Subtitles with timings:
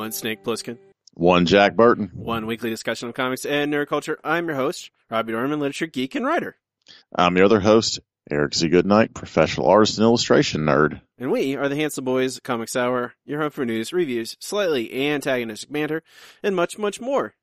[0.00, 0.78] One Snake Plissken,
[1.12, 2.10] One Jack Burton.
[2.14, 4.18] one weekly discussion of comics and nerd culture.
[4.24, 6.56] I'm your host, Robbie Dorman, literature geek and writer.
[7.14, 8.00] I'm your other host,
[8.30, 8.70] Eric Z.
[8.70, 11.02] Goodnight, professional artist and illustration nerd.
[11.18, 15.70] And we are the Handsome Boys Comics Hour, your home for news, reviews, slightly antagonistic
[15.70, 16.02] banter,
[16.42, 17.34] and much, much more.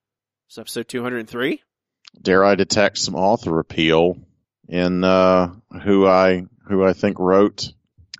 [0.47, 1.61] It's episode 203.
[2.19, 4.17] Dare I detect some author appeal
[4.67, 7.71] in uh, who I who I think wrote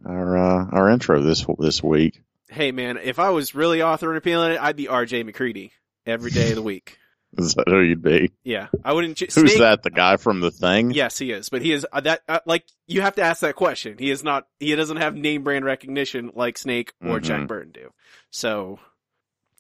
[0.06, 2.22] our uh, our intro this this week?
[2.50, 5.72] Hey man, if I was really authoring and appealing it, I'd be RJ MacReady
[6.06, 6.98] every day of the week.
[7.38, 8.32] Is that who you'd be?
[8.46, 9.20] Yeah, I wouldn't.
[9.20, 9.84] Who's Snake- that?
[9.84, 10.92] The guy from the thing?
[10.92, 13.56] Yes, he is, but he is uh, that uh, like you have to ask that
[13.56, 13.98] question.
[14.00, 14.48] He is not.
[14.62, 17.24] He doesn't have name brand recognition like Snake or Mhm.
[17.24, 17.92] Jack Burton do.
[18.32, 18.80] So,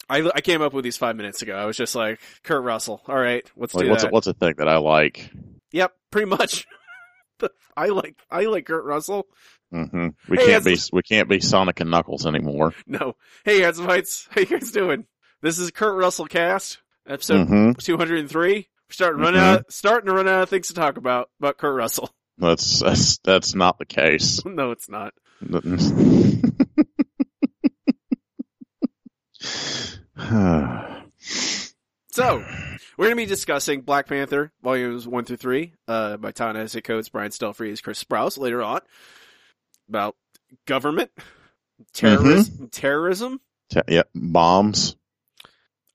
[0.10, 1.58] I I came up with these five minutes ago.
[1.58, 3.02] I was just like Kurt Russell.
[3.06, 4.14] All right, let's Like, do what's a, that.
[4.14, 5.30] what's a thing that I like?
[5.74, 6.66] Yep, pretty much.
[7.76, 9.28] I like I like Kurt Russell.
[9.72, 12.74] Hmm We Hey, can't be we can't be Sonic and Knuckles anymore.
[12.86, 13.16] No,
[13.46, 15.06] hey heights, how you guys doing?
[15.42, 18.56] This is Kurt Russell cast episode hmm two hundred and three.
[18.90, 21.58] We're starting to run out starting to run out of things to talk about about
[21.58, 22.10] Kurt Russell.
[22.40, 24.42] That's that's that's not the case.
[24.46, 25.16] no, it's not.
[32.18, 32.44] So,
[32.98, 37.10] we're going to be discussing Black Panther, volumes 1 through 3, uh, by Ta-Nehisi Coates,
[37.10, 38.82] Brian Stelfreeze, Chris Sprouse later on,
[39.90, 40.16] about
[40.66, 41.12] government,
[41.94, 43.42] terrorism, terrorism.
[43.70, 44.96] Te- yeah, bombs,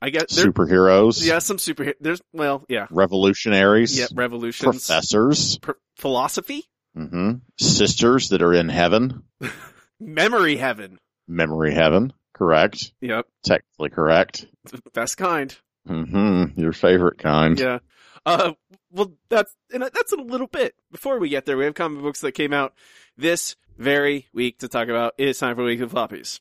[0.00, 6.64] I guess, superheroes, yeah, some super, there's, well, yeah, revolutionaries, yeah, revolutions, professors, pr- philosophy,
[6.94, 9.22] hmm sisters that are in heaven,
[10.00, 10.98] memory heaven.
[11.28, 12.12] memory heaven.
[12.34, 14.46] Correct, Yep, technically correct.
[14.94, 15.54] best kind.
[15.88, 16.58] Mm-hmm.
[16.60, 17.58] Your favorite kind.
[17.58, 17.78] Yeah.
[18.24, 18.52] Uh,
[18.90, 20.74] well, that's and that's in a little bit.
[20.90, 22.72] Before we get there, we have comic books that came out
[23.16, 25.14] this very week to talk about.
[25.18, 26.40] It's time for Weekly Floppies.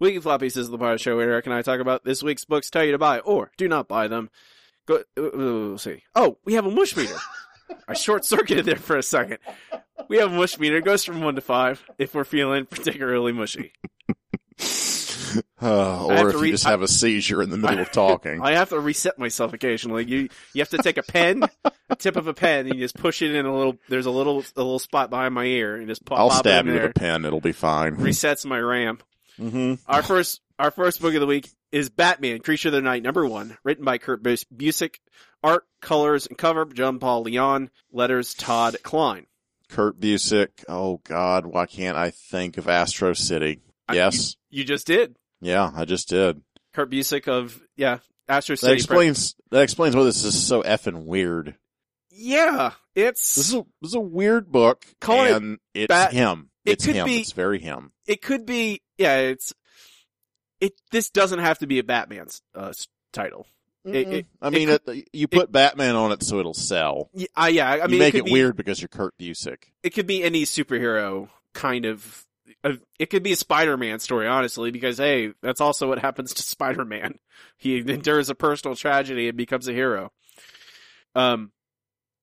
[0.00, 2.22] Weekly Floppies is the part of the show where Eric and I talk about this
[2.22, 4.30] week's books, tell you to buy or do not buy them.
[4.86, 6.02] Go, uh, uh, see.
[6.14, 7.16] Oh, we have a mush meter.
[7.88, 9.38] I short circuited there for a second.
[10.08, 10.76] We have a mush meter.
[10.76, 13.72] It goes from one to five if we're feeling particularly mushy.
[15.62, 18.42] Uh, or if read- you just have a seizure in the middle of talking.
[18.42, 20.04] I have to reset myself occasionally.
[20.04, 21.42] You you have to take a pen,
[21.88, 23.78] a tip of a pen, and you just push it in a little.
[23.88, 26.66] There's a little a little spot behind my ear, and just pop, I'll pop stab
[26.66, 27.24] you in with a pen.
[27.24, 27.96] It'll be fine.
[27.96, 28.98] Resets my RAM.
[29.38, 33.02] hmm Our first our first book of the week is Batman: Creature of the Night,
[33.02, 34.96] number one, written by Kurt Bus- Busiek,
[35.42, 39.26] art, colors, and cover John Paul Leon, letters Todd Klein.
[39.70, 40.48] Kurt Busiek.
[40.68, 43.60] Oh God, why can't I think of Astro City?
[43.88, 44.36] I- Yes.
[44.50, 46.42] You just did yeah, I just did.
[46.72, 48.72] Kurt Busiek of yeah Astro That City.
[48.74, 49.34] explains.
[49.50, 51.54] That explains why this is so effing weird.
[52.10, 56.50] yeah, it's This is a this is a weird book, Call it it's Bat- him.
[56.64, 57.06] it It's could him.
[57.06, 57.92] be- It's very him.
[58.06, 59.52] it could be yeah it's
[60.60, 62.72] it this doesn't have to be a batman's uh,
[63.12, 63.46] title
[63.84, 67.10] It- it- I mean, it, you put Batman on it so it'll sell.
[67.12, 69.58] yeah, uh, yeah i mean you make it, it, be, weird because you're Kurt Busiek.
[69.82, 72.24] it could be any superhero kind of
[72.62, 76.42] of- it could be a spider-man story honestly because hey that's also what happens to
[76.44, 77.18] spider-man
[77.56, 80.12] he endures a personal tragedy and becomes a hero
[81.14, 81.50] um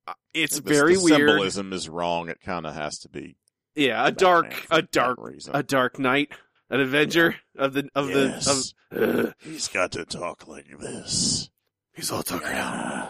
[0.07, 2.27] uh, it's very the weird Symbolism is wrong.
[2.29, 3.35] It kind of has to be
[3.75, 5.55] yeah a dark a dark reason.
[5.55, 6.31] a dark knight
[6.69, 8.73] an avenger of the of Yes.
[8.89, 11.49] the of He's got to talk like this.
[11.93, 13.09] he's all tucker Yeah.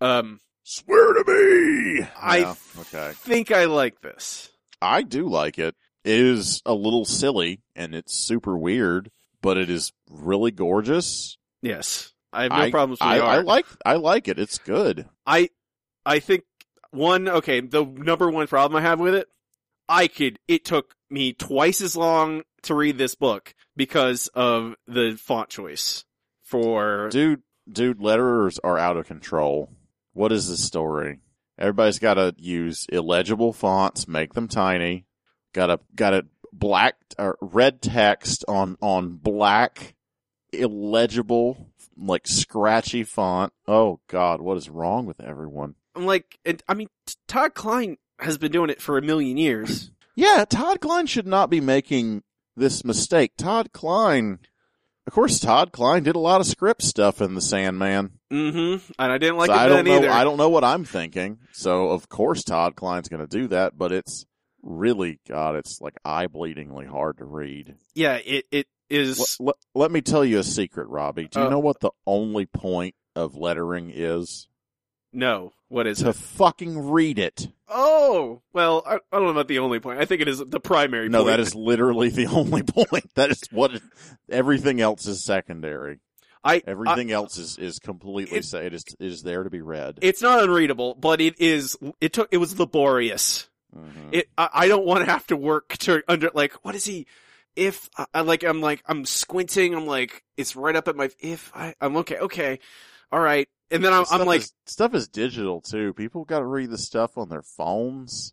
[0.00, 2.06] um Swear to me.
[2.16, 3.12] I Yeah, okay.
[3.16, 4.50] think I like this.
[4.80, 5.74] I do like it.
[6.04, 9.10] It is a little silly and it's super weird,
[9.42, 11.36] but it is really gorgeous.
[11.62, 14.38] Yes, I have no I, problems with I, I like I like it.
[14.38, 15.06] It's good.
[15.26, 15.50] I,
[16.06, 16.44] I think
[16.90, 17.28] one.
[17.28, 19.28] Okay, the number one problem I have with it,
[19.88, 20.38] I could.
[20.48, 26.04] It took me twice as long to read this book because of the font choice.
[26.42, 29.70] For Dude, dude, letterers are out of control.
[30.14, 31.20] What is the story?
[31.58, 35.06] Everybody's got to use illegible fonts, make them tiny.
[35.52, 39.94] Got a got to black or red text on on black
[40.52, 43.52] illegible like scratchy font.
[43.66, 45.74] Oh god, what is wrong with everyone?
[45.94, 46.88] I'm like, and I mean,
[47.28, 49.90] Todd Klein has been doing it for a million years.
[50.16, 52.24] Yeah, Todd Klein should not be making
[52.54, 53.32] this mistake.
[53.38, 54.40] Todd Klein,
[55.06, 58.18] of course, Todd Klein did a lot of script stuff in The Sandman.
[58.30, 58.92] Mm-hmm.
[58.98, 59.96] And I didn't like So it I don't then know.
[59.96, 60.10] either.
[60.10, 61.38] I don't know what I'm thinking.
[61.52, 64.26] So of course Todd Klein's going to do that, but it's
[64.62, 65.56] really God.
[65.56, 67.74] It's like eye bleedingly hard to read.
[67.94, 69.38] Yeah, it it is.
[69.40, 71.28] Let, let, let me tell you a secret, Robbie.
[71.28, 71.50] Do you Oh.
[71.50, 74.48] know what the only point of lettering is?
[75.12, 76.14] No, what is To it?
[76.16, 77.48] fucking read it.
[77.68, 79.98] Oh, well, I, I don't know about the only point.
[79.98, 81.08] I think it is the primary.
[81.08, 81.28] No, point.
[81.28, 83.12] that is literally the only point.
[83.16, 83.82] That is what it,
[84.28, 85.98] everything else is secondary.
[86.42, 89.60] I Everything else is, is completely It- say it is it is there to be
[89.60, 89.98] read.
[90.00, 91.76] It's not unreadable, but it is.
[92.00, 92.28] It took.
[92.30, 93.49] It was laborious.
[93.76, 94.08] Mhm.
[94.12, 94.28] It.
[94.36, 96.30] I, I don't want to have to work to under.
[96.34, 97.06] Like, what is he?
[97.56, 99.74] If I, I like, I'm like, I'm squinting.
[99.74, 101.10] I'm like, it's right up at my.
[101.18, 102.18] If I, I'm okay.
[102.18, 102.58] Okay,
[103.12, 103.48] all right.
[103.72, 105.92] And then I'm, Stuff I'm like, is, stuff is digital too.
[105.94, 108.32] People got to read the stuff on their phones.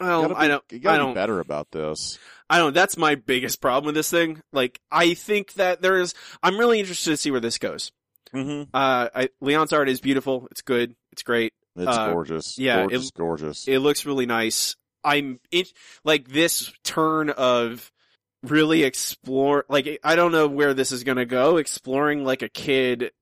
[0.00, 0.64] Well, gotta I be- don't.
[0.72, 1.10] You I got to don't.
[1.10, 2.18] be better about this.
[2.50, 2.74] I don't.
[2.74, 4.42] That's my biggest problem with this thing.
[4.52, 6.14] Like, I think that there is.
[6.42, 7.92] I'm really interested to see where this goes.
[8.34, 8.70] Mm-hmm.
[8.74, 10.48] Uh, I, Leon's art is beautiful.
[10.50, 10.96] It's good.
[11.12, 11.52] It's great.
[11.76, 12.58] It's Uh, gorgeous.
[12.58, 13.68] yeah, gorgeous, it- gorgeous.
[13.68, 14.76] It looks really nice.
[15.04, 15.64] I'm in,
[16.04, 17.90] like this turn of
[18.42, 19.64] really explore.
[19.68, 21.56] Like I don't know where this is gonna go.
[21.56, 23.12] Exploring like a kid.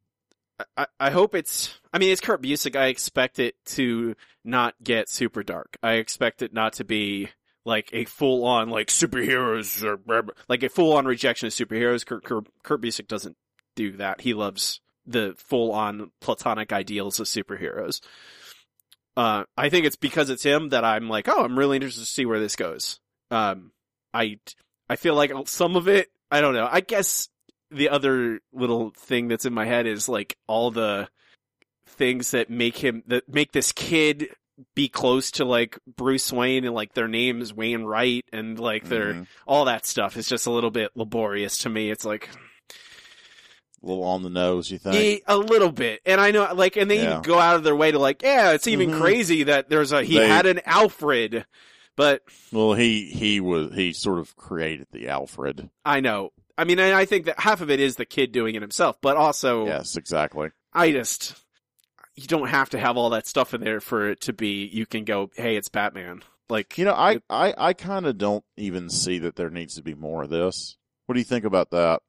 [0.76, 1.74] I, I hope it's.
[1.92, 2.76] I mean, it's Kurt Busiek.
[2.76, 4.14] I expect it to
[4.44, 5.78] not get super dark.
[5.82, 7.30] I expect it not to be
[7.64, 9.98] like a full on like superheroes or
[10.48, 12.04] like a full on rejection of superheroes.
[12.04, 13.36] Kurt, Kurt, Kurt Busiek doesn't
[13.74, 14.20] do that.
[14.20, 18.00] He loves the full on platonic ideals of superheroes.
[19.16, 22.06] Uh, I think it's because it's him that I'm like, oh, I'm really interested to
[22.06, 22.98] see where this goes.
[23.30, 23.72] Um,
[24.14, 24.38] I,
[24.88, 26.68] I feel like some of it, I don't know.
[26.70, 27.28] I guess
[27.70, 31.08] the other little thing that's in my head is like all the
[31.86, 34.28] things that make him, that make this kid
[34.74, 38.84] be close to like Bruce Wayne and like their name is Wayne Wright and like
[38.84, 39.26] their, Mhm.
[39.46, 41.90] all that stuff is just a little bit laborious to me.
[41.90, 42.28] It's like,
[43.82, 44.70] a little on the nose.
[44.70, 44.94] You think?
[45.26, 46.00] Yeah, a little bit.
[46.04, 47.10] And I know, like, and they Yeah.
[47.10, 49.00] even go out of their way to like, yeah, it's even Mhm.
[49.00, 51.46] crazy that there's a, he They- had an Alfred,
[51.96, 52.22] but
[52.52, 55.70] Well, he he was he sort of created the Alfred.
[55.84, 56.32] I know.
[56.58, 59.16] I mean, I think that half of it is the kid doing it himself, but
[59.16, 60.50] also, Yes, exactly.
[60.74, 61.34] I just,
[62.16, 64.84] you don't have to have all that stuff in there for it to be, you
[64.84, 66.22] can go, hey, it's Batman.
[66.50, 69.82] Like, You know, I I, I kind of don't even see that there needs to
[69.82, 70.76] be more of this.
[71.06, 72.02] What do you think about that?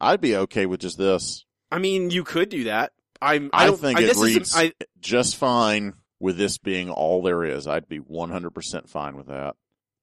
[0.00, 1.44] I'd be okay with just this.
[1.70, 2.92] I mean, you could do that.
[3.20, 7.44] I'm, I, I, think I, it reads I, just fine with this being all there
[7.44, 7.66] is.
[7.66, 9.56] I'd be 100% fine with that.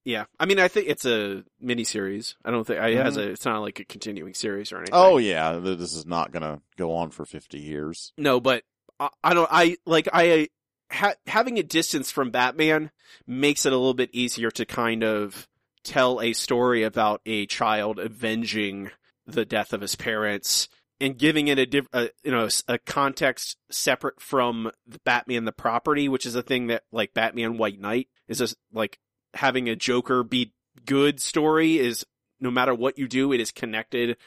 [0.04, 0.26] yeah.
[0.40, 2.36] I mean, I think it's a miniseries.
[2.44, 4.94] I don't think, I, it has a, it's not like a continuing series or anything.
[4.94, 5.14] Mm-hmm.
[5.14, 8.14] Oh yeah, this is not going to go on for 50 years.
[8.18, 8.64] No, but
[9.00, 9.50] I, I don't.
[9.52, 10.50] I like I
[10.92, 12.92] ha, having a distance from Batman
[13.28, 15.48] makes it a little bit easier to kind of
[15.84, 18.92] tell a story about a child avenging
[19.34, 20.68] the death of his parents
[21.00, 25.52] and giving it a diff, a, you know, a context separate from the Batman the
[25.52, 29.00] property, which is a thing that like Batman White Knight is just like
[29.34, 30.54] having a Joker be
[30.86, 32.06] good story is
[32.40, 34.18] no matter what you do, it is connected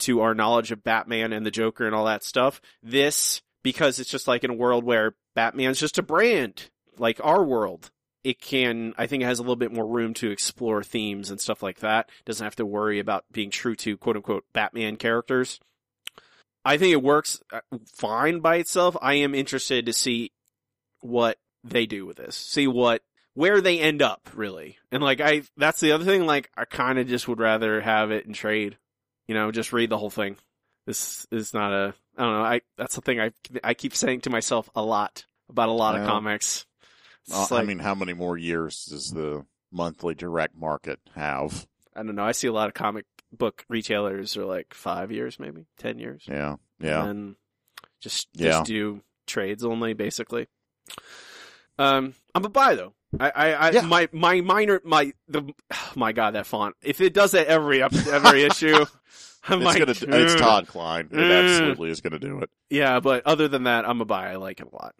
[0.00, 2.60] to our knowledge of Batman and the Joker and all that stuff.
[2.82, 7.44] This, because it's just like in a world where Batman's just a brand, like our
[7.44, 7.90] world,
[8.24, 11.40] it can, I think it has a little bit more room to explore themes and
[11.40, 12.08] stuff like that.
[12.24, 15.60] Doesn't have to worry about being true to quote unquote Batman characters.
[16.64, 17.60] I think it works uh,
[17.92, 18.96] fine by itself.
[19.02, 20.32] I am interested to see
[21.00, 22.36] what they do with this.
[22.36, 23.02] See what
[23.34, 24.78] where they end up really.
[24.90, 28.10] And like I that's the other thing like I kind of just would rather have
[28.10, 28.78] it in trade.
[29.26, 30.36] You know, just read the whole thing.
[30.86, 32.44] This is not a I don't know.
[32.44, 33.32] I that's the thing I
[33.64, 36.66] I keep saying to myself a lot about a lot of comics.
[37.26, 41.66] It's Uh, just I mean, how many more years does the monthly direct market have?
[41.94, 42.24] I don't know.
[42.24, 46.24] I see a lot of comic book retailers are like five years, maybe ten years,
[46.28, 47.04] Yeah, yeah.
[47.06, 47.36] and
[48.00, 48.50] just Yeah.
[48.50, 50.48] just do trades only, basically.
[51.78, 52.94] Um, I'm a buy though.
[53.20, 53.82] I, I, I Yeah.
[53.82, 55.52] my my minor my the
[55.94, 56.76] my god that font.
[56.82, 58.84] If it does that every every issue,
[59.48, 60.20] I'm It's like, gonna.
[60.20, 61.06] It's Todd Klein.
[61.12, 61.30] It Mm.
[61.38, 62.50] absolutely is gonna do it.
[62.70, 64.30] Yeah, but other than that, I'm a buy.
[64.32, 64.94] I like it a lot.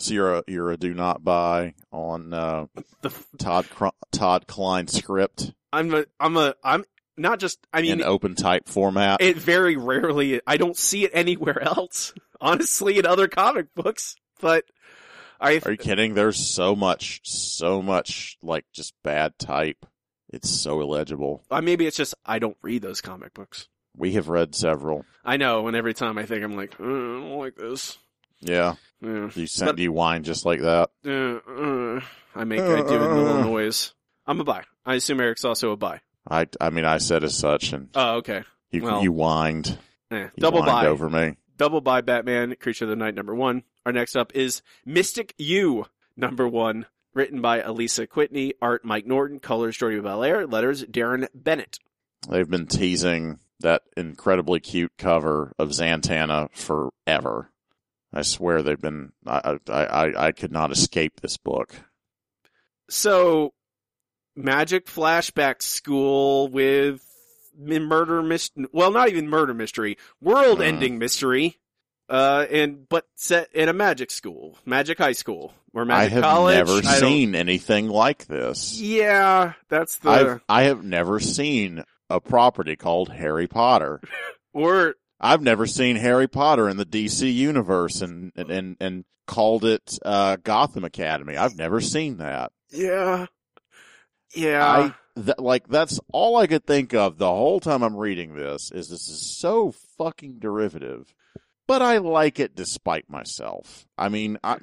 [0.00, 2.66] So you're a you're a do not buy on uh,
[3.02, 6.84] The Todd Cr- Todd Klein script I'm a I'm a I'm
[7.16, 7.58] not just.
[7.72, 9.20] I mean, in open type format.
[9.20, 14.64] it very rarely i don't see it anywhere else honestly in other comic books but
[15.40, 16.14] i Are you kidding?
[16.14, 19.84] There's so much, so much like just bad type.
[20.32, 21.42] It's so illegible.
[21.50, 25.04] uh, maybe it's just i don't read those comic books We have read several.
[25.24, 27.98] i know and every time i think i'm like uh, i don't like this
[28.40, 30.90] Yeah, you sent But- you whine just like that.
[31.06, 31.10] Uh,
[31.50, 32.00] uh,
[32.34, 33.92] i make i do a little noise
[34.26, 37.34] i'm a buy i assume eric's also a buy I, I mean, I said as
[37.36, 38.42] such, and Oh, okay.
[38.70, 39.78] you, Well, you whined.
[40.10, 40.86] Eh, You double whined buy.
[40.86, 41.36] over me.
[41.56, 43.62] Double by Batman, Creature of the Night number one.
[43.86, 45.86] Our next up is Mystic U
[46.18, 51.78] number one, written by Alisa Kwitney, art Mike Norton, colors Jordie Bellaire, letters Deron Bennett.
[52.28, 57.50] They've been teasing that incredibly cute cover of Zatanna forever.
[58.12, 59.12] I swear they've been.
[59.26, 61.74] I I I, I could not escape this book.
[62.88, 63.52] So,
[64.34, 67.02] magic flashback school with
[67.56, 68.66] murder mystery.
[68.72, 71.56] Well, not even murder mystery, world ending mystery.
[72.08, 76.22] Uh, and, but set in a magic school, magic high school, or I magic have
[76.24, 76.56] college.
[76.56, 78.80] never I don't- seen anything like this.
[78.80, 84.00] Yeah, that's the, I've I have never seen a property called Harry Potter.
[84.52, 89.96] or I've never seen Harry Potter in the DC universe and and and, called it
[90.04, 91.36] uh, Gotham Academy.
[91.36, 92.50] I've never seen that.
[92.72, 93.26] Yeah.
[94.34, 94.66] Yeah.
[94.66, 98.72] I that, like that's all I could think of the whole time I'm reading this
[98.72, 101.14] is this is so fucking derivative.
[101.68, 103.86] But I like it despite myself.
[103.96, 104.58] I mean, I,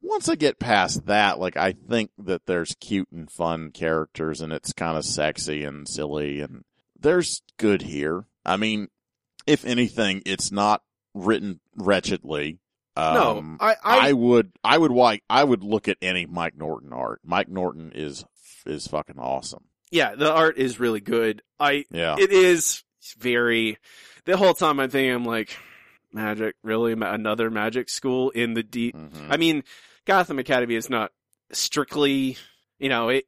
[0.00, 4.52] once I get past that, like I think that there's cute and fun characters and
[4.52, 6.64] it's kind of sexy and silly and
[6.98, 8.24] there's good here.
[8.44, 8.88] I mean,
[9.48, 10.82] if anything, it's not
[11.14, 12.58] written wretchedly.
[12.96, 16.56] no, Um, I, I, I, would, I would like, I would look at any Mike
[16.56, 17.20] Norton art.
[17.24, 18.24] Mike Norton is
[18.66, 19.64] is fucking awesome.
[19.90, 21.42] yeah, the art is really good.
[21.58, 22.82] I, Yeah, it is
[23.18, 23.78] very,
[24.26, 25.56] the whole time I'm thinking, I'm like,
[26.12, 26.92] magic, really?
[26.92, 29.28] Another magic school in the deep, Mhm.
[29.30, 29.62] I mean,
[30.04, 31.12] Gotham Academy is not
[31.52, 32.36] strictly,
[32.78, 33.24] you know, it,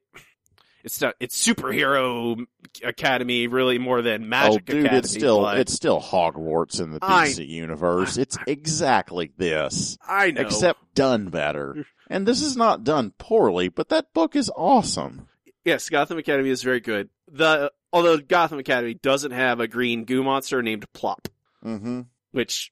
[0.83, 2.45] it's not, it's superhero
[2.83, 4.99] academy really more than Magic oh, magic dude, academy.
[4.99, 8.17] it's still but it's still Hogwarts in the I- DC universe.
[8.17, 10.41] It's exactly this, I know.
[10.41, 11.85] except done better.
[12.09, 15.27] And this is not done poorly, but that book is awesome.
[15.63, 17.09] yes, Gotham Academy is very good.
[17.31, 21.27] The, although Gotham Academy doesn't have a green goo monster named Plop.
[21.63, 22.01] Mm-hmm.
[22.31, 22.71] which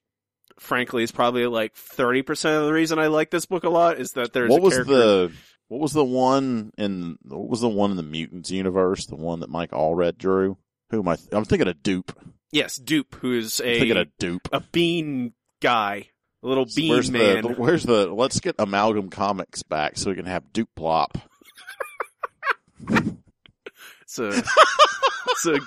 [0.58, 4.10] frankly is probably like 30% of the reason I like this book a lot is
[4.12, 5.32] that there's What a was character the
[5.70, 9.06] what was the one in what was the one in the mutants universe?
[9.06, 10.56] The one that Mike Allred drew.
[10.90, 11.14] Who am I?
[11.14, 12.10] Th- I'm thinking of Doop.
[12.50, 14.40] yes Doop who's I'm a thinking of Doop.
[14.52, 16.08] a bean guy
[16.42, 20.16] a little bean where's man the where's the let's get amalgam comics back so we
[20.16, 21.16] can have Doop Plop.
[22.88, 24.28] it's a,
[25.28, 25.58] it's a,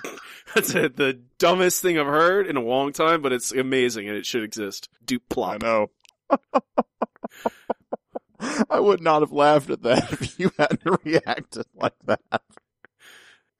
[0.55, 4.17] it's a, the dumbest thing I've heard in a long time but it's amazing and
[4.17, 5.87] it should exist Doop plop I know.
[8.69, 12.19] I would not have laughed at that if you hadn't reacted like that.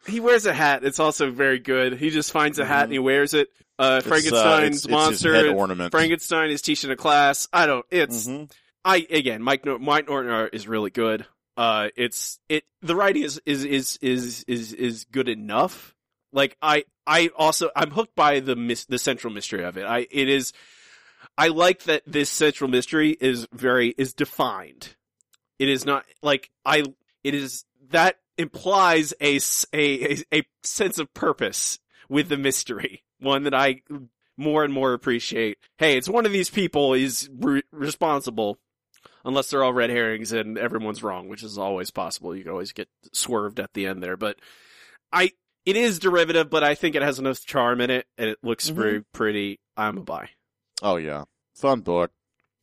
[0.08, 3.00] he wears a hat it's also very good he just finds a hat and he
[3.00, 3.48] wears it
[3.80, 5.92] uh It's, uh, Frankenstein's it's- it's monster head ornament.
[5.92, 8.52] Frankenstein is teaching a class I don't it's Mhm.
[8.86, 11.26] I again, Mike Mike Norton art is really good.
[11.56, 15.96] Uh, it's it the writing is is is is is is good enough.
[16.34, 19.86] Like I I also I'm hooked by the mis- the central mystery of it.
[19.86, 20.52] I it is
[21.38, 24.96] I like that this central mystery is very is defined.
[25.60, 26.84] It is not like I
[27.24, 29.40] it is that implies a
[29.74, 33.04] a a sense of purpose with the mystery.
[33.20, 33.82] One that I
[34.38, 35.58] more and more appreciate.
[35.78, 38.58] Hey, it's one of these people is re- responsible
[39.26, 42.36] unless they're all red herrings and everyone's wrong, which is always possible.
[42.36, 44.38] You can always get swerved at the end there, but
[45.14, 45.32] I,
[45.66, 48.70] it is derivative, but I think it has enough charm in it and it looks
[48.70, 48.76] Mhm.
[48.76, 49.60] very pretty.
[49.78, 50.30] I'm a buy.
[50.84, 51.24] Oh yeah,
[51.56, 52.12] fun book,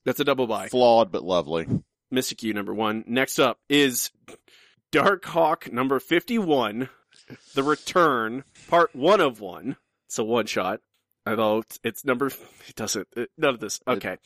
[0.05, 0.69] That's a double buy.
[0.69, 1.67] flawed but lovely.
[2.11, 3.03] Mystic U number one.
[3.07, 4.11] Next up is
[4.93, 6.89] Darkhawk number 51,
[7.55, 9.77] The Return, part one of one.
[10.07, 10.81] It's a one shot.
[11.27, 13.81] Although it's, it's number, it doesn't, it, none of this.
[13.87, 14.17] Okay.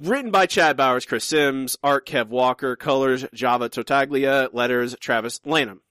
[0.00, 5.82] Written by Chad Bowers, Chris Sims, art Kev Walker, colors Java Tartaglia, letters Travis Lanham.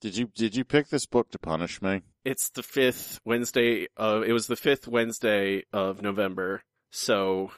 [0.00, 2.02] Did you did you pick this book to punish me?
[2.24, 6.62] It's the fifth Wednesday of, it was the fifth Wednesday of November.
[6.90, 7.52] So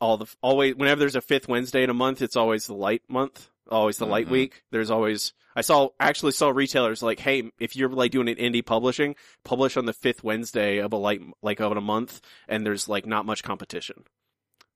[0.00, 3.02] all the, always, whenever there's a fifth Wednesday in a month, it's always the light
[3.08, 4.30] month, always the light Mhm.
[4.30, 4.62] week.
[4.70, 8.64] There's always, I saw, actually saw retailers like, hey, if you're like doing an indie
[8.64, 9.14] publishing,
[9.44, 13.04] publish on the fifth Wednesday of a light, like of a month, and there's like
[13.06, 14.04] not much competition.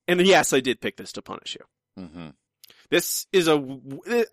[0.08, 2.02] And yes, I did pick this to punish you.
[2.04, 2.28] Mm-hmm.
[2.90, 3.54] This is a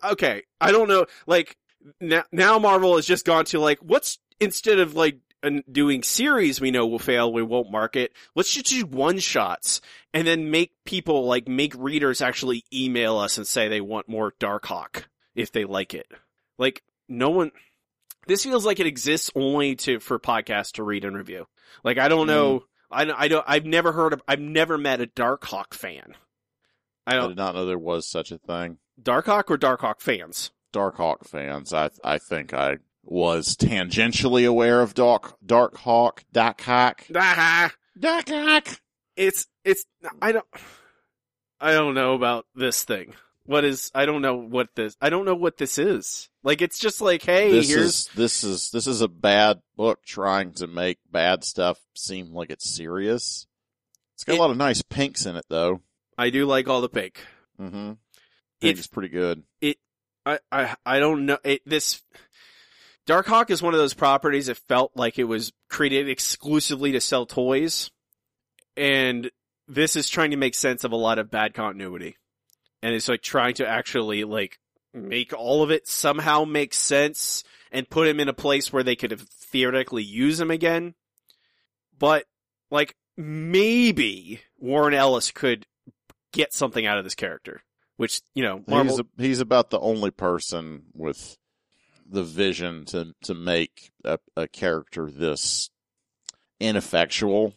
[0.04, 0.42] okay.
[0.60, 1.06] I don't know.
[1.26, 1.56] Like
[2.00, 5.18] now, now Marvel has just gone to like, what's instead of like
[5.70, 8.12] doing series we know will fail, we won't market.
[8.34, 9.80] Let's just do one shots
[10.12, 14.32] and then make people like make readers actually email us and say they want more
[14.40, 16.06] Darkhawk if they like it.
[16.58, 17.52] Like no one.
[18.26, 21.46] This feels like it exists only to for podcasts to read and review.
[21.82, 22.60] Like I don't know.
[22.60, 22.64] Mm.
[22.92, 23.44] I don't, I don't.
[23.48, 24.22] I've never heard of.
[24.26, 26.16] I've never met a Darkhawk fan.
[27.06, 27.28] I I don't.
[27.28, 28.78] did not know there was such a thing.
[29.00, 30.50] Darkhawk or Darkhawk fans?
[30.72, 37.04] Darkhawk fans, I I think I was tangentially aware of Dark Darkhawk, Dark Hawk,
[37.98, 38.80] Darkhawk.
[39.16, 39.84] it's it's
[40.22, 40.46] I don't
[41.60, 43.14] I don't know about this thing.
[43.44, 46.28] What is I don't know what this I don't know what this is.
[46.44, 50.04] Like it's just like, hey, This here's is this is this is a bad book
[50.04, 53.46] trying to make bad stuff seem like it's serious.
[54.14, 55.80] It's got It- a lot of nice pinks in it though.
[56.16, 57.18] I do like all the pink.
[57.60, 57.92] Mm-hmm.
[58.60, 59.42] It- It's pretty good.
[60.26, 61.38] I, I, I don't know.
[61.44, 62.02] It, this
[63.06, 67.26] Darkhawk is one of those properties that felt like it was created exclusively to sell
[67.26, 67.90] toys,
[68.76, 69.30] and
[69.66, 72.16] this is trying to make sense of a lot of bad continuity,
[72.82, 74.58] and it's like trying to actually like
[74.92, 78.96] make all of it somehow make sense and put him in a place where they
[78.96, 80.94] could have theoretically use him again.
[81.98, 82.24] But
[82.70, 85.66] like maybe Warren Ellis could
[86.32, 87.62] get something out of this character,
[88.00, 88.96] which you know Marvel.
[88.96, 91.36] He's a, he's about the only person with
[92.08, 95.68] the vision to to make a, a character this
[96.58, 97.52] ineffectual,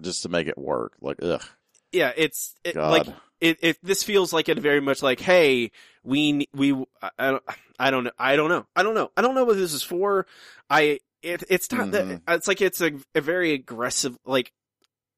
[0.00, 0.92] just to make it work.
[1.00, 1.42] Like, ugh,
[1.90, 3.08] yeah, it's it, like
[3.40, 3.78] it, it.
[3.82, 5.72] This feels like it very much like, hey,
[6.04, 7.42] we we I, I don't
[7.80, 9.82] I don't know I don't know I don't know I don't know what this is
[9.82, 10.28] for.
[10.70, 11.90] I it it's not Mhm.
[11.90, 14.52] that it's like it's a, a very aggressive like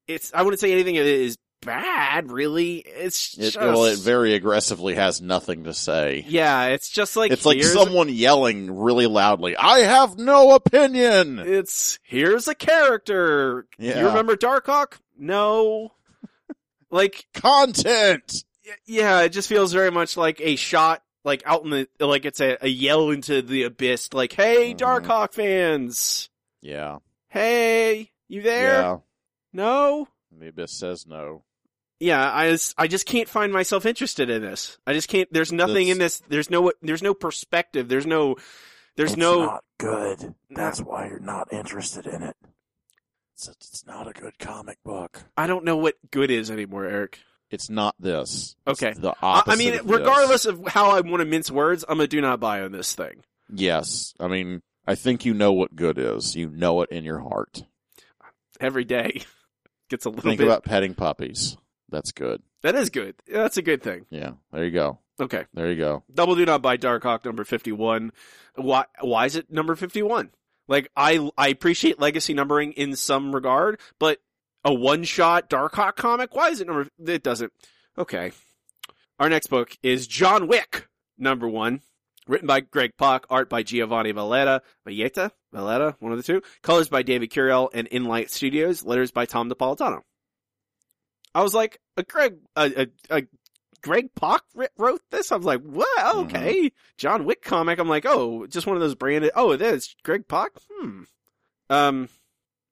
[0.07, 2.77] it's I wouldn't say anything that is bad really.
[2.77, 6.23] It's it, well, it very aggressively has nothing to say.
[6.27, 6.67] yeah.
[6.67, 12.47] It's just like it's like someone yelling really loudly, "I have no opinion." It's here's
[12.47, 13.65] a character.
[13.77, 13.99] Yeah.
[13.99, 14.93] You remember Darkhawk?
[15.17, 15.91] No.
[16.91, 18.43] like Content.
[18.85, 22.41] yeah, it just feels very much like a shot, like out in the, like it's
[22.41, 24.77] a, a yell into the abyss, like, hey, Mhm.
[24.77, 26.29] Darkhawk fans,
[26.61, 26.97] Yeah.
[27.29, 28.81] hey, you there?
[28.81, 28.97] Yeah.
[29.53, 30.07] No?
[30.37, 31.44] The abyss says no.
[31.99, 34.77] Yeah, I just, I just can't find myself interested in this.
[34.85, 38.35] I just can't, there's nothing in this, there's no, there's no perspective, there's no,
[38.97, 40.35] there's no, good.
[40.49, 42.35] That's why you're not interested in it.
[43.35, 45.23] It's, it's not a good comic book.
[45.37, 47.19] I don't know what good is anymore, Eric.
[47.51, 48.55] It's not this.
[48.67, 48.93] It's Okay.
[48.97, 49.53] the I, opposite.
[49.53, 49.97] I mean, of this.
[49.99, 52.93] regardless of how I want to mince words, I'm a do not buy on this
[52.95, 53.23] thing.
[53.53, 54.13] Yes.
[54.19, 56.35] I mean, I think you know what good is.
[56.35, 57.63] You know it in your heart.
[58.59, 59.21] Every day
[59.89, 60.47] gets a little Think bit.
[60.47, 61.57] about petting puppies.
[61.95, 62.41] That's good.
[62.61, 63.15] that is good.
[63.25, 64.05] That's a good thing.
[64.09, 64.31] Yeah.
[64.51, 64.99] There you go.
[65.19, 65.45] Okay.
[65.53, 66.03] There you go.
[66.13, 68.11] Double do not buy Darkhawk number 51.
[68.55, 70.31] Why, why is it number 51?
[70.67, 74.19] Like, I, I appreciate legacy numbering in some regard, but
[74.65, 76.35] a one shot Darkhawk comic?
[76.35, 77.53] Why is it number, it doesn't.
[77.97, 78.33] Okay.
[79.19, 81.81] Our next book is John Wick, number one.
[82.27, 86.41] Written by Greg Pak, art by Giovanni Valletta, Valletta, Valletta, one of the two.
[86.63, 88.83] Colors by David Curiel and Inlight Studios.
[88.83, 90.01] Letters by Tom Napolitano.
[91.35, 93.23] I was like, a Greg, a, a, a
[93.83, 94.41] Greg Pak
[94.77, 95.31] wrote this.
[95.31, 96.71] I was like, well, okay.
[96.97, 97.77] John Wick comic.
[97.77, 99.31] I'm like, oh, just one of those branded.
[99.35, 100.51] Oh, it is Greg Pak.
[100.71, 101.01] Hmm.
[101.69, 102.09] Um,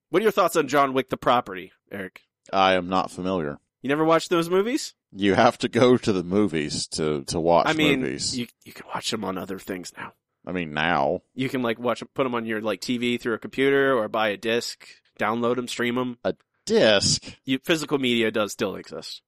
[0.10, 2.22] what are your thoughts on John Wick the property, Eric?
[2.52, 3.60] I am not familiar.
[3.82, 4.94] You never watched those movies?
[5.12, 8.38] You have to go to the movies to to watch I mean, movies.
[8.38, 10.14] you you can watch them on other things now.
[10.46, 13.40] I mean, now You can like watch put them on your like TV through a
[13.40, 14.88] computer or buy a disc,
[15.20, 16.18] download them, stream them.
[16.66, 17.24] Disc.
[17.46, 19.22] You, physical media does still exist.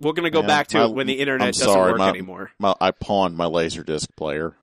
[0.00, 1.98] We're gonna go Yeah, back to my- it when the internet I'm doesn't sorry, work
[1.98, 2.52] my- anymore.
[2.58, 4.56] My, I pawned my laser disc player.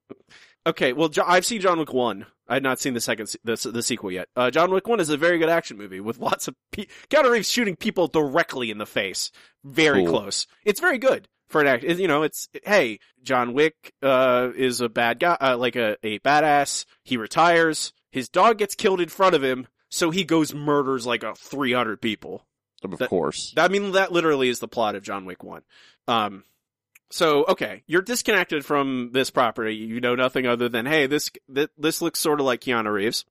[0.66, 2.26] Okay, well, I've seen John Wick one.
[2.50, 4.28] I had not seen the second, the, the sequel yet.
[4.36, 7.30] Uh, John Wick one is a very good action movie with lots of pe- Keanu
[7.32, 9.32] Reeves shooting people directly in the face,
[9.64, 10.20] very Cool.
[10.20, 10.48] close.
[10.66, 11.84] It's very good for an act.
[11.84, 16.20] You know, it's hey, John Wick uh, is a bad guy, uh, like a a
[16.20, 16.86] badass.
[17.04, 17.94] He retires.
[18.12, 21.74] His dog gets killed in front of him, so he goes murders like a three
[21.74, 22.46] hundred people.
[22.84, 23.54] Of That- course.
[23.58, 25.64] I mean, that literally is the plot of John Wick 1.
[26.08, 26.44] Um,
[27.10, 29.76] so, okay, you're disconnected from this property.
[29.76, 33.26] You know nothing other than, hey, this, th- this looks sort of like Keanu Reeves.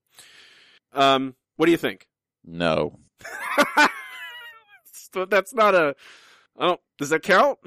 [0.92, 2.08] Um, what do you think?
[2.44, 2.98] No.
[4.92, 5.94] so that's not a,
[6.58, 7.58] oh, does that count?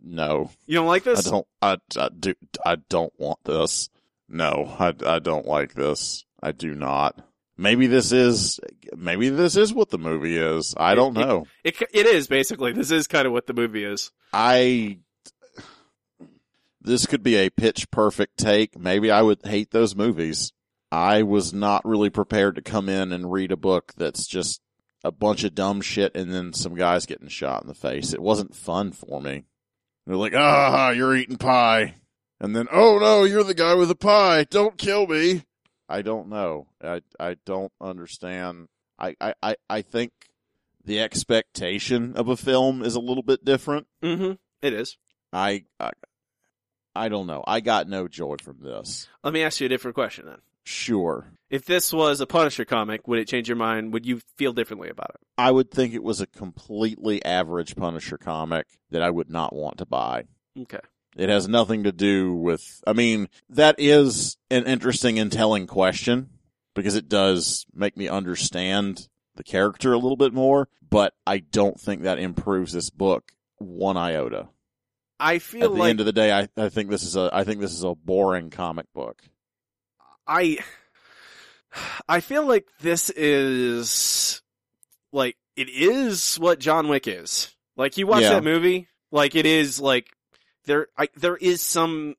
[0.00, 0.50] No.
[0.66, 1.26] You don't like this?
[1.26, 1.46] I don't.
[1.60, 2.34] I, I do.
[2.64, 3.88] I don't want this.
[4.28, 4.74] No.
[4.78, 4.94] I.
[5.04, 6.24] I don't like this.
[6.42, 7.18] I do not.
[7.60, 8.58] Maybe this is.
[8.96, 10.74] Maybe this is what the movie is.
[10.78, 11.46] I don't It- it- know.
[11.62, 12.72] It, it is, basically.
[12.72, 14.10] This is kind of what the movie is.
[14.32, 14.98] I.
[16.80, 18.78] This could be a pitch perfect take.
[18.78, 20.52] Maybe I would hate those movies.
[20.90, 24.60] I was not really prepared to come in and read a book that's just
[25.04, 28.12] a bunch of dumb shit and then some guys getting shot in the face.
[28.14, 29.44] It wasn't fun for me.
[30.06, 31.94] They're like, ah, you're eating pie.
[32.40, 34.44] And then, oh no, you're the guy with the pie.
[34.44, 35.44] Don't kill me.
[35.90, 36.68] I don't know.
[36.82, 38.68] I, I don't understand.
[38.98, 40.12] I, I, I, think
[40.84, 43.86] the expectation of a film is a little bit different.
[44.02, 44.32] Mm-hmm.
[44.62, 44.98] It is.
[45.32, 45.90] I, I
[46.94, 47.44] I don't know.
[47.46, 49.08] I got no joy from this.
[49.22, 50.38] Let me ask you a different question then.
[50.64, 51.32] Sure.
[51.48, 53.92] If this was a Punisher comic, would it change your mind?
[53.92, 55.20] Would you feel differently about it?
[55.38, 59.78] I would think it was a completely average Punisher comic that I would not want
[59.78, 60.24] to buy.
[60.58, 60.80] Okay.
[61.16, 66.30] It has nothing to do with, I mean, that is an interesting and telling question
[66.74, 71.80] because it does make me understand the character a little bit more, but I don't
[71.80, 74.48] think that improves this book one iota.
[75.18, 77.28] I feel At the like end of the day, I, I think this is a,
[77.32, 79.22] I think this is a boring comic book.
[80.26, 80.58] I
[82.08, 84.42] I feel like this is
[85.12, 87.54] like it is what John Wick is.
[87.76, 88.34] Like you watch Yeah.
[88.34, 90.08] that movie, like it is like
[90.66, 92.14] there I there is some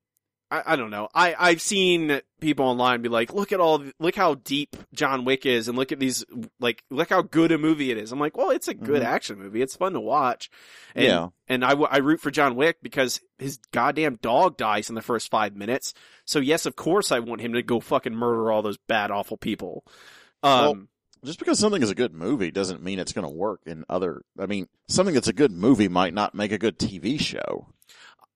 [0.50, 1.08] I, I don't know.
[1.16, 5.46] I I've seen people online be like, look at all look how deep John Wick
[5.46, 6.26] is and look at these
[6.60, 8.12] like look how good a movie it is.
[8.12, 9.06] I'm like, well, it's a good Mhm.
[9.06, 9.62] action movie.
[9.62, 10.50] It's fun to watch.
[10.94, 11.28] And, yeah.
[11.48, 15.32] and I, I root for John Wick because his goddamn dog dies in the first
[15.32, 15.94] five minutes.
[16.26, 19.38] So yes, of course I want him to go fucking murder all those bad, awful
[19.38, 19.86] people.
[20.44, 20.88] Um, Well,
[21.24, 24.24] Just because something is a good movie doesn't mean it's going to work in other,
[24.40, 27.68] I mean, something that's a good movie might not make a good TV show,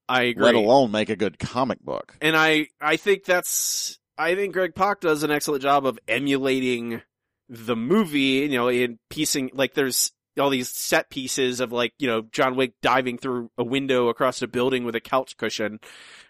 [0.08, 0.44] I agree.
[0.46, 2.15] let alone make a good comic book.
[2.22, 7.02] and I, I think that's, I think Greg Pak does an excellent job of emulating
[7.50, 12.08] the movie, you know, in piecing, like there's all these set pieces of like, you
[12.08, 15.80] know, John Wick diving through a window across a building with a couch cushion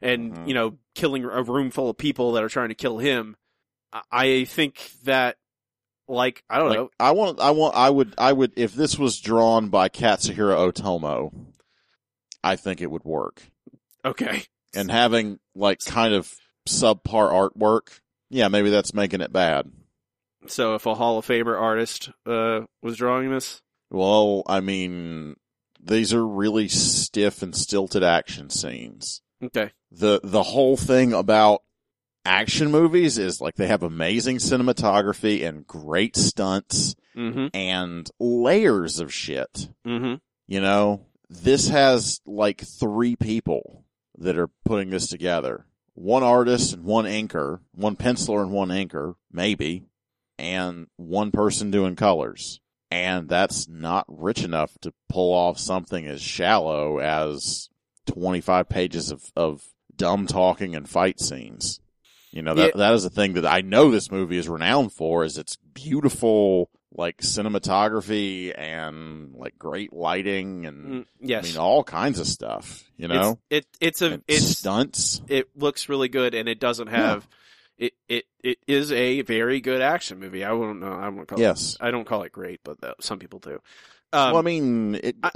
[0.02, 0.48] and, Mhm.
[0.48, 3.36] you know, killing a room full of people that are trying to kill him.
[3.92, 5.38] I- I think that,
[6.08, 6.90] like, I don't Like, know.
[7.00, 11.34] I want, I want, I would, I would, if this was drawn by Katsuhiro Otomo,
[12.44, 13.42] I think it would work.
[14.06, 14.44] Okay.
[14.74, 16.32] And having like kind of
[16.68, 19.72] subpar artwork, yeah, maybe that's making it bad.
[20.48, 25.36] So if a Hall of Famer artist, uh, was drawing this, Well, I mean,
[25.82, 29.22] these are really stiff and stilted action scenes.
[29.44, 29.72] okay.
[29.92, 31.62] the the whole thing about
[32.26, 37.48] action movies is like they have amazing cinematography and great stunts Mm-hmm.
[37.56, 39.70] and layers of shit.
[39.88, 40.16] Mm-hmm.
[40.48, 43.85] You know, this has like three people
[44.18, 45.66] that are putting this together.
[45.94, 49.84] One artist and one anchor, one penciler and one anchor, maybe,
[50.38, 52.60] and one person doing colors.
[52.92, 57.70] And that's not rich enough to pull off something as shallow as
[58.08, 59.64] 25 pages of, of
[59.96, 61.80] dumb talking and fight scenes.
[62.32, 62.78] You know, that, Yeah.
[62.78, 66.70] that is the thing that I know this movie is renowned for is its beautiful,
[66.98, 71.46] like, cinematography and, like, great lighting and, Mm, yes.
[71.46, 73.40] I mean, all kinds of stuff, you know?
[73.50, 75.22] it's, it, it's a, And it's, stunts.
[75.28, 77.28] it looks really good and it doesn't have,
[77.78, 80.44] it, it, it is a very good action movie.
[80.44, 80.94] I wouldn't know.
[80.94, 81.74] I won't call Yes.
[81.76, 83.60] it, I don't call it great, but some people do.
[84.14, 85.32] Um, well, I mean, it, I-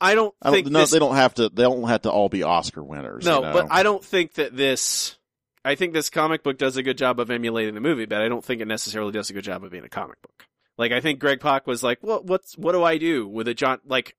[0.00, 2.10] I, I don't don't, think no, this, they don't have to, they don't have to
[2.10, 3.24] all be Oscar winners.
[3.26, 3.52] no, you know?
[3.52, 5.16] but I don't think that this,
[5.64, 8.28] I think this comic book does a good job of emulating the movie, but I
[8.28, 10.46] don't think it necessarily does a good job of being a comic book.
[10.80, 13.54] Like, I think Greg Pak was like, what, what's, what do I do with a
[13.54, 14.16] John, like,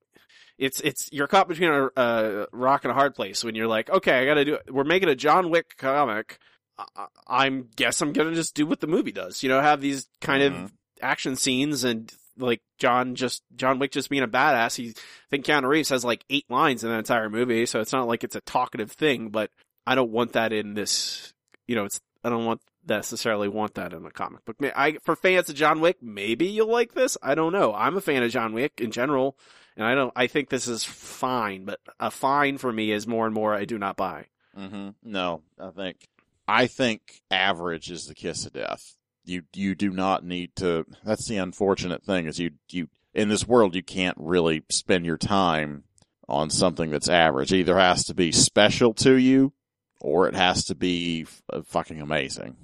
[0.58, 3.90] it's, it's, you're caught between a, a rock and a hard place when you're like,
[3.90, 4.72] okay, I gotta do it.
[4.72, 6.38] We're making a John Wick comic.
[6.78, 10.06] I, I'm guess I'm gonna just do what the movie does, you know, have these
[10.20, 10.64] kind Mhm.
[10.64, 14.76] of action scenes and like John just, John Wick just being a badass.
[14.76, 14.92] He, I
[15.30, 18.22] think Keanu Reeves has like eight lines in the entire movie, so it's not like
[18.24, 19.50] it's a talkative thing, but
[19.86, 21.32] I don't want that in this,
[21.66, 24.56] you know, it's, I don't want necessarily want that in a comic book.
[24.76, 27.16] I, for fans of John Wick, maybe you'll like this.
[27.22, 27.74] I don't know.
[27.74, 29.36] I'm a fan of John Wick in general,
[29.76, 33.26] and I don't, I think this is fine, but a fine for me is more
[33.26, 34.26] and more I do not buy.
[34.54, 36.08] hmm No, I think
[36.48, 38.96] I think average is the kiss of death.
[39.24, 40.84] You you do not need to.
[41.04, 45.16] That's the unfortunate thing is you you in this world you can't really spend your
[45.18, 45.84] time
[46.28, 47.52] on something that's average.
[47.52, 49.52] It either has to be special to you,
[50.00, 52.56] or it has to be f- uh, fucking amazing.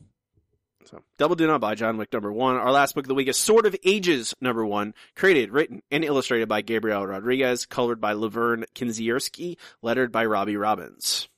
[0.90, 2.56] So, Double Do Not Buy, John Wick number one.
[2.56, 6.02] Our last book of the week is Sword of Ages number one, created, written, and
[6.02, 11.28] illustrated by Gabriel Rodriguez, colored by Laverne Kinzierski, lettered by Robbie Robbins.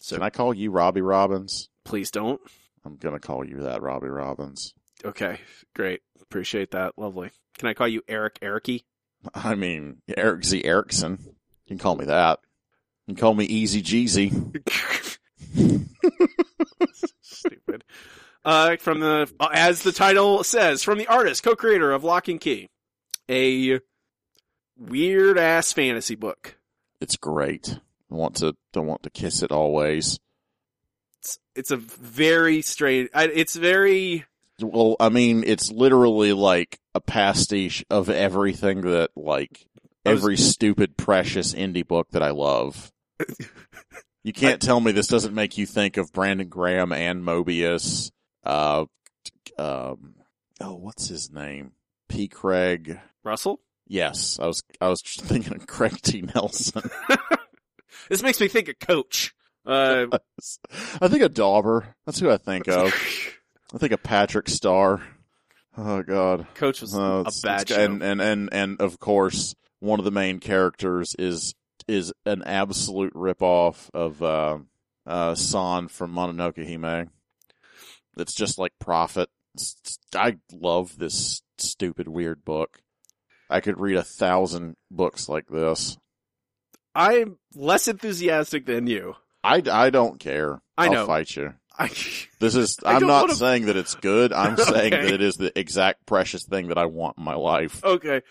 [0.00, 1.68] So Can I call you Robbie Robbins?
[1.84, 2.40] please don't.
[2.84, 4.74] I'm gonna call you that, Robbie Robbins.
[5.04, 5.40] Okay,
[5.74, 6.02] great.
[6.22, 6.96] Appreciate that.
[6.96, 7.30] Lovely.
[7.58, 8.84] Can I call you Eric Ericy?
[9.34, 10.64] I mean, Eric Z.
[10.64, 11.18] Erickson.
[11.20, 11.32] You
[11.66, 12.38] can call me that.
[13.06, 14.30] You can call me Easy Jeezy.
[17.22, 17.82] Stupid.
[18.44, 22.40] Uh, from the, uh, as the title says, from the artist, co-creator of Locke and
[22.40, 22.68] Key,
[23.30, 23.80] a
[24.78, 26.56] weird ass fantasy book.
[27.00, 27.78] It's great.
[28.10, 30.18] I want to don't want to kiss it always.
[31.20, 34.24] It's, it's a very strange, it's very,
[34.62, 39.66] Well, I mean, it's literally like a pastiche of everything that like
[40.06, 42.92] I was- every stupid precious indie book that I love.
[44.24, 48.10] You can't tell me this doesn't make you think of Brandon Graham and Moebius.
[48.48, 48.86] Uh,
[49.58, 50.14] um,
[50.60, 51.72] oh, what's his name?
[52.08, 52.26] P.
[52.28, 52.98] Craig.
[53.22, 53.60] Russell.
[53.86, 56.22] Yes, I was I was thinking of Craig T.
[56.34, 56.90] Nelson.
[58.08, 59.34] This makes me think of Coach.
[59.66, 60.06] Uh,
[61.00, 61.94] I think of Dauber.
[62.06, 62.86] That's who I think of.
[63.74, 65.02] I think of Patrick Star.
[65.76, 66.46] Oh God.
[66.54, 67.78] Coach was Oh, a bad show.
[67.84, 71.54] and, and and and of course, one of the main characters is
[71.86, 74.58] is an absolute ripoff of uh,
[75.06, 77.10] uh, San from Mononoke Hime.
[78.20, 78.72] It's just like
[79.54, 82.80] it's- I love this stupid weird book.
[83.50, 85.96] I could read a thousand books like this.
[86.94, 89.14] I'm less enthusiastic than you.
[89.44, 90.60] I, I don't care.
[90.76, 91.54] I I'll fight you.
[91.78, 91.88] I,
[92.40, 92.76] This is.
[92.84, 94.32] I'm don't wanna- saying that it's good.
[94.32, 97.82] I'm saying that it is the exact precious thing that I want in my life.
[97.84, 98.22] okay.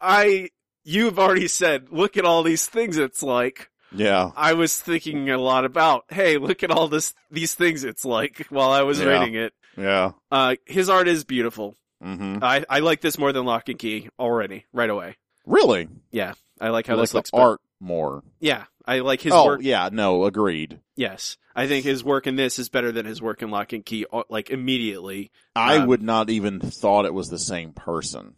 [0.00, 0.50] I,
[0.84, 3.70] you've already said, look at all these things it's like.
[3.96, 4.30] Yeah.
[4.36, 8.46] I was thinking a lot about, hey, look at all this, these things it's like
[8.50, 9.06] while I was Yeah.
[9.18, 9.52] reading it.
[9.76, 10.12] Yeah.
[10.30, 11.74] Uh, his art is beautiful.
[12.02, 15.16] hmm I, I like this more than Locke and Key already, right away.
[15.44, 15.88] Really?
[16.10, 16.34] Yeah.
[16.60, 17.30] I like how like this the looks.
[17.30, 18.22] but- art more.
[18.40, 19.60] Yeah, I like his oh, work.
[19.62, 19.90] yeah.
[19.92, 20.80] No, agreed.
[20.96, 23.84] Yes, I think his work in this is better than his work in Locke and
[23.84, 24.06] Key.
[24.10, 28.34] uh, Like immediately, I Um, would not even thought it was the same person.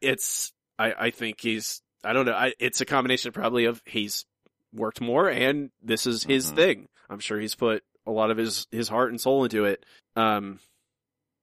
[0.00, 0.52] It's.
[0.78, 1.82] I, I think he's.
[2.04, 2.32] I don't know.
[2.32, 4.24] I, it's a combination probably of he's
[4.72, 6.56] worked more and this is his Mhm.
[6.56, 6.88] thing.
[7.10, 9.84] I'm sure he's put a lot of his his heart and soul into it.
[10.16, 10.60] Um,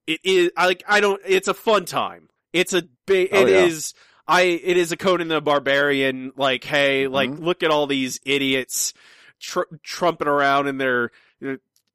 [0.08, 0.52] it is.
[0.56, 0.84] I like.
[0.88, 1.22] I don't.
[1.26, 2.30] It's a fun time.
[2.54, 3.30] It's a big.
[3.32, 3.64] Oh, It yeah.
[3.66, 3.94] is.
[4.28, 4.42] I.
[4.44, 6.32] It is a Conan the Barbarian.
[6.36, 7.44] Like, hey, like Mhm.
[7.44, 8.94] look at all these idiots
[9.40, 11.12] tr- trumping around in their.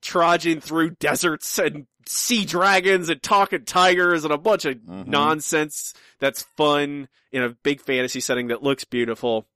[0.03, 5.07] Trudging through deserts and sea dragons and talking tigers and a bunch of Mhm.
[5.07, 9.47] nonsense that's fun in a big fantasy setting that looks beautiful.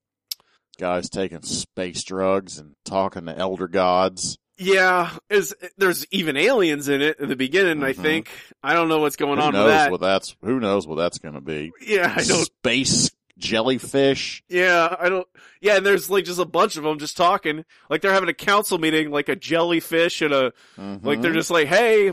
[0.77, 4.39] Guys taking space drugs and talking to elder gods.
[4.57, 7.83] Yeah, is there's even aliens in it in the beginning.
[7.83, 8.03] I Mhm.
[8.03, 8.31] think
[8.63, 9.91] I don't know what's going who on knows with that.
[9.91, 10.37] what that's?
[10.45, 11.73] Who knows what that's going to be?
[11.85, 12.45] yeah, I don't.
[12.45, 14.43] Space jellyfish.
[14.49, 15.27] Yeah, I don't.
[15.61, 18.35] Yeah, and there's like just a bunch of them just talking, like they're having a
[18.35, 21.23] council meeting, like a jellyfish and a like Mhm.
[21.23, 22.13] they're just like, hey,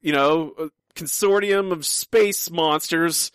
[0.00, 3.30] you know, a consortium of space monsters.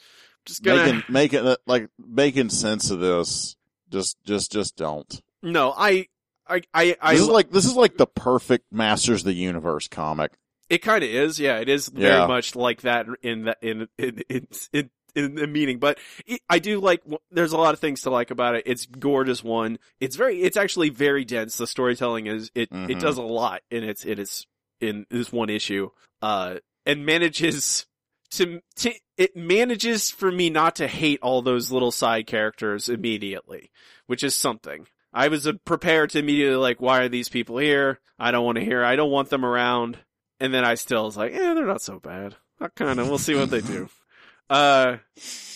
[0.46, 3.55] Just gonna making making like making sense of this.
[3.92, 5.22] Just just just don't.
[5.42, 6.08] no, I.
[6.48, 9.88] I, I, I, this is like this is like the perfect Masters of the Universe
[9.88, 10.32] comic.
[10.70, 11.58] It kind of is, yeah.
[11.58, 12.28] It is very Yeah.
[12.28, 15.80] much like that in that in in in in, in the meaning.
[15.80, 17.02] But it, I do like.
[17.32, 18.62] There's a lot of things to like about it.
[18.68, 19.44] It's gorgeous.
[19.44, 20.40] One, it's very.
[20.44, 21.58] It's actually very dense.
[21.58, 22.70] The storytelling is it.
[22.72, 23.00] It Mhm.
[23.00, 24.46] does a lot, and it's in it is
[24.80, 25.90] in this one issue.
[26.22, 27.88] Uh, and manages
[28.32, 33.72] to to it manages for me not to hate all those little side characters immediately,
[34.08, 34.88] which is something.
[35.14, 38.00] I was uh, prepared to immediately like, why are these people here?
[38.20, 38.84] I don't want to hear.
[38.84, 39.98] I don't want them around.
[40.40, 42.36] And then I still was like, yeah, they're not so bad.
[42.60, 43.90] I kind of, we'll see what they do.
[44.48, 44.98] Uh,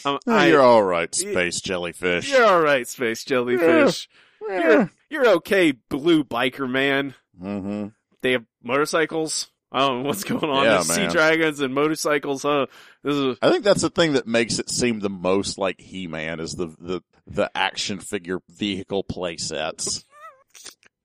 [0.04, 2.28] um, Oh, I, you're all right, space jellyfish.
[2.32, 4.10] you're all right, space jellyfish.
[4.42, 7.14] You're, you're okay, blue biker man.
[7.40, 7.90] hmm
[8.24, 9.52] They have motorcycles.
[9.72, 10.64] I don't know what's going on.
[10.64, 12.44] Yeah, sea dragons and motorcycles.
[12.44, 12.66] Huh?
[13.04, 16.40] This is I think that's the thing that makes it seem the most like He-Man
[16.40, 20.04] is the the the action figure vehicle play sets.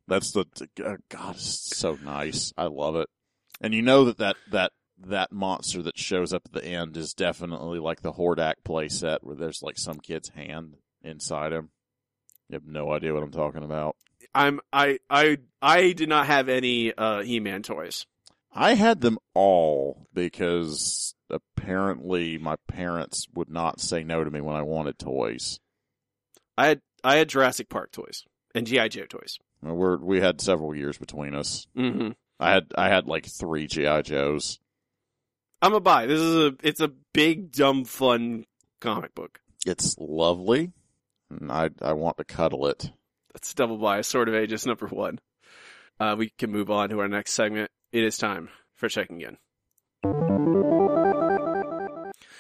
[0.09, 0.46] That's the
[0.85, 2.53] uh, God, it's so nice.
[2.57, 3.09] I love it.
[3.61, 4.72] And you know that that that
[5.07, 9.24] that monster that shows up at the end is definitely like the Hordak play set
[9.24, 11.70] where there's like some kid's hand inside him.
[12.48, 13.96] You have no idea what I'm talking about.
[14.35, 18.07] I'm I I I did not have any uh He-Man toys.
[18.54, 24.54] I had them all because apparently my parents would not say no to me when
[24.54, 25.58] I wanted toys.
[26.56, 29.38] I had I had Jurassic Park toys and GI Joe toys.
[29.60, 31.66] We're we had several years between us.
[31.76, 32.10] Mm-hmm.
[32.38, 34.60] I had I had like three GI Joes.
[35.60, 36.06] I'm a buy.
[36.06, 38.44] This is a it's a big dumb fun
[38.80, 39.40] comic book.
[39.66, 40.72] It's lovely,
[41.30, 42.90] and I I want to cuddle it.
[43.32, 44.02] That's double buy.
[44.02, 45.18] Sword of Ages number one.
[45.98, 47.70] Uh, we can move on to our next segment.
[47.94, 49.37] It is time for checking in.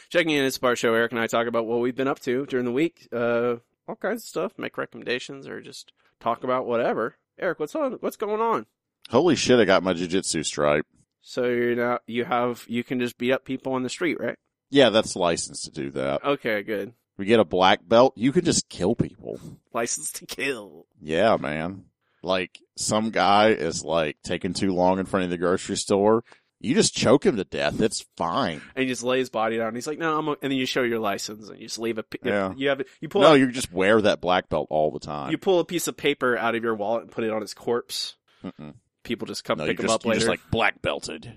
[0.08, 0.94] Checking in is our show.
[0.94, 3.06] Eric and I talk about what we've been up to during the week.
[3.12, 4.58] Uh, all kinds of stuff.
[4.58, 7.14] Make recommendations or just talk about whatever.
[7.38, 7.92] Eric, what's on?
[8.00, 8.66] What's going on?
[9.10, 9.60] Holy shit!
[9.60, 10.86] I got my jujitsu stripe.
[11.22, 12.02] So you're not.
[12.08, 12.64] You have.
[12.66, 14.36] You can just beat up people on the street, right?
[14.70, 16.24] Yeah, that's licensed to do that.
[16.24, 16.94] Okay, good.
[17.16, 18.14] We get a black belt.
[18.16, 19.38] You can just kill people.
[19.72, 20.86] License to kill.
[21.00, 21.84] Yeah, man.
[22.24, 26.24] Like some guy is like taking too long in front of the grocery store.
[26.60, 27.80] You just choke him to death.
[27.80, 28.62] It's fine.
[28.74, 29.68] and you just lay his body down.
[29.68, 31.98] And he's like, "No," I'm and then you show your license and you just leave
[31.98, 32.02] a.
[32.02, 32.54] p- Yeah.
[32.56, 35.30] You have you pull No, out- you just wear that black belt all the time.
[35.30, 37.52] you pull a piece of paper out of your wallet and put it on his
[37.52, 38.16] corpse.
[38.42, 38.74] Mm-mm.
[39.02, 40.20] People just come no, pick him just, up later.
[40.20, 41.34] just like black belted.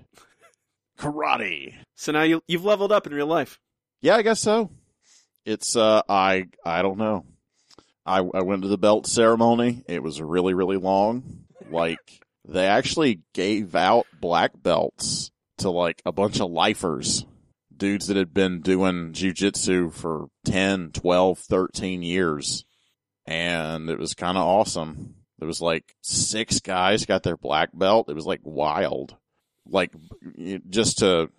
[0.98, 1.74] Karate.
[1.94, 3.60] so now you you've leveled up in real life.
[4.00, 4.70] Yeah, I guess so.
[5.44, 7.24] It's uh I I don't know.
[8.08, 9.84] I I went to the belt ceremony.
[9.88, 11.44] It was really really long.
[11.70, 17.26] Like they actually gave out black belts to like a bunch of lifers.
[17.76, 22.64] Dudes that had been doing jujitsu for 10, 12, 13 years.
[23.24, 25.14] And it was kind of awesome.
[25.38, 28.08] There was like six guys got their black belt.
[28.08, 29.16] It was like wild.
[29.64, 29.92] Like
[30.68, 31.30] just to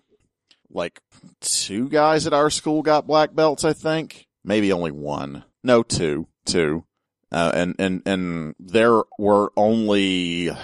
[0.70, 1.00] like
[1.40, 4.26] two guys at our school got black belts, I think.
[4.44, 5.44] Maybe only one.
[5.62, 6.26] No, two.
[6.44, 6.84] Two.
[7.32, 10.56] Uh, and, and, and there were only, I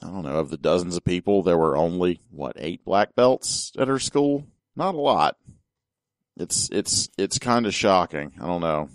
[0.00, 3.90] don't know, of the dozens of people, there were only, what, eight black belts at
[3.90, 4.46] our school?
[4.74, 5.36] Not a lot.
[6.38, 8.32] It's, it's, it's kind of shocking.
[8.40, 8.88] I don't know.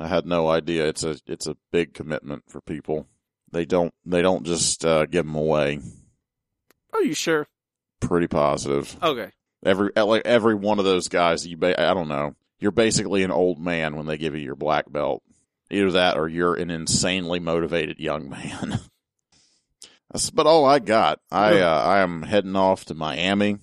[0.00, 0.88] I had no idea.
[0.88, 3.06] It's a, it's a big commitment for people.
[3.52, 5.78] They don't, they don't just, uh, give them away.
[6.92, 7.46] Are you sure?
[8.00, 8.96] Pretty positive.
[9.02, 9.30] Okay.
[9.64, 12.36] Every like every one of those guys, you I don't know.
[12.58, 15.22] You're basically an old man when they give you your black belt.
[15.70, 18.78] Either that, or you're an insanely motivated young man.
[20.12, 21.20] That's but all I got.
[21.30, 23.58] I uh, I am heading off to Miami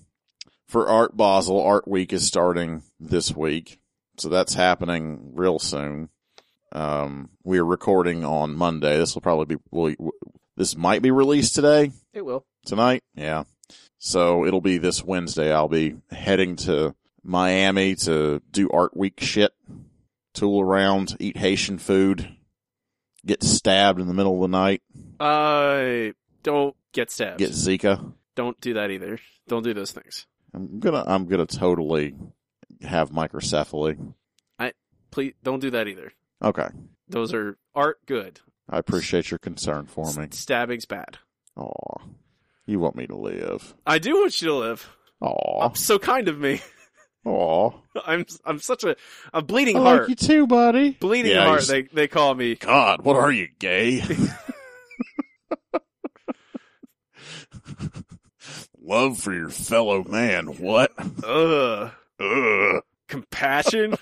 [0.67, 1.61] for Art Basel.
[1.61, 3.79] Art Week is starting this week,
[4.17, 6.09] so that's happening real soon.
[6.73, 8.97] Um, we are recording on Monday.
[8.97, 10.11] This will probably be will,
[10.57, 12.45] this might be released today It will.
[12.65, 13.03] tonight.
[13.15, 13.43] Yeah.
[13.99, 15.53] So it'll be this Wednesday.
[15.53, 19.53] I'll be heading to Miami to do art week shit,
[20.33, 22.35] tool around, eat Haitian food,
[23.25, 24.81] get stabbed in the middle of the night,
[25.19, 26.11] Uh,
[26.43, 27.39] don't get stabbed.
[27.39, 28.13] get Zika.
[28.35, 29.19] Don't do that either.
[29.47, 30.25] Don't do those things.
[30.53, 32.15] I'm gonna, I'm gonna totally
[32.81, 34.13] have microcephaly.
[34.59, 34.73] I
[35.11, 36.11] please don't do that either.
[36.43, 36.67] Okay.
[37.07, 38.39] Those are art good.
[38.69, 40.27] I appreciate your concern for me.
[40.31, 41.17] Stabbing's bad.
[41.57, 42.01] Aw.
[42.65, 43.75] You want me to live.
[43.85, 44.89] I do want you to live.
[45.21, 45.73] Aw.
[45.73, 46.61] So kind of me.
[47.25, 47.71] Aw.
[48.05, 48.95] I'm I'm such a
[49.33, 49.99] a bleeding I heart.
[50.01, 50.91] like you too, buddy.
[50.91, 51.67] bleeding Yeah, heart.
[51.67, 52.55] you're- They they call me.
[52.55, 54.01] God, what are you, gay?
[58.81, 60.47] Love for your fellow man.
[60.47, 60.91] What?
[61.23, 61.91] Ugh.
[62.19, 62.81] Ugh.
[63.07, 63.95] Compassion.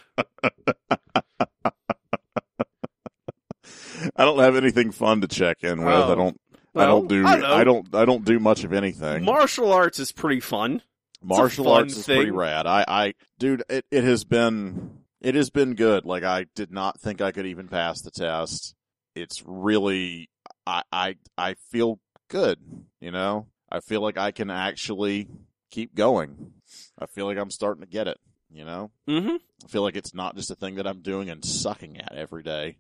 [4.16, 5.94] I don't have anything fun to check in with.
[5.94, 6.12] Oh.
[6.12, 6.42] I don't.
[6.76, 7.26] I don't do.
[7.26, 7.60] I.
[7.60, 7.94] I don't.
[7.94, 9.24] I don't do much of anything.
[9.26, 10.82] Martial arts is pretty fun.
[11.24, 12.66] Martial arts is pretty rad.
[12.68, 16.06] I, I, dude, it, it has been, it has been good.
[16.06, 18.74] Like I did not think I could even pass the test.
[19.16, 20.30] It's really,
[20.66, 22.58] I, I, I feel good.
[23.00, 25.28] You know, I feel like I can actually
[25.70, 26.54] keep going.
[26.98, 28.18] I feel like I'm starting to get it.
[28.54, 29.36] You know, Mm-hmm.
[29.64, 32.44] I feel like it's not just a thing that I'm doing and sucking at every
[32.44, 32.78] day.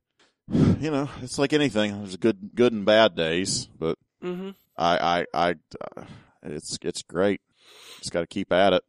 [0.82, 1.98] You know, it's like anything.
[2.00, 4.50] There's good, good and bad days, but Mm-hmm.
[4.78, 5.56] I, I, I,
[5.96, 6.04] uh,
[6.44, 7.40] it's, it's great.
[8.00, 8.84] Just got to keep at it.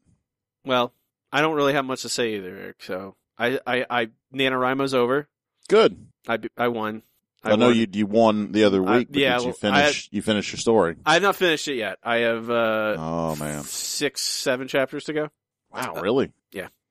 [0.65, 0.93] Well,
[1.33, 2.83] I don't really have much to say either, Eric.
[2.83, 5.29] So I I I NaNoWriMo's over.
[5.69, 6.07] Good.
[6.29, 7.03] I I won.
[7.45, 7.77] I, know won.
[7.77, 10.97] you you won the other week, but yeah, you finish you finished your story?
[11.05, 11.99] I have not finished it yet.
[12.03, 13.65] I have uh Oh man.
[13.65, 15.29] six seven chapters to go.
[15.73, 16.33] Wow, really?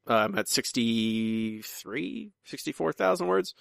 [0.08, 3.54] Uh, I'm at 63, 64,000 words.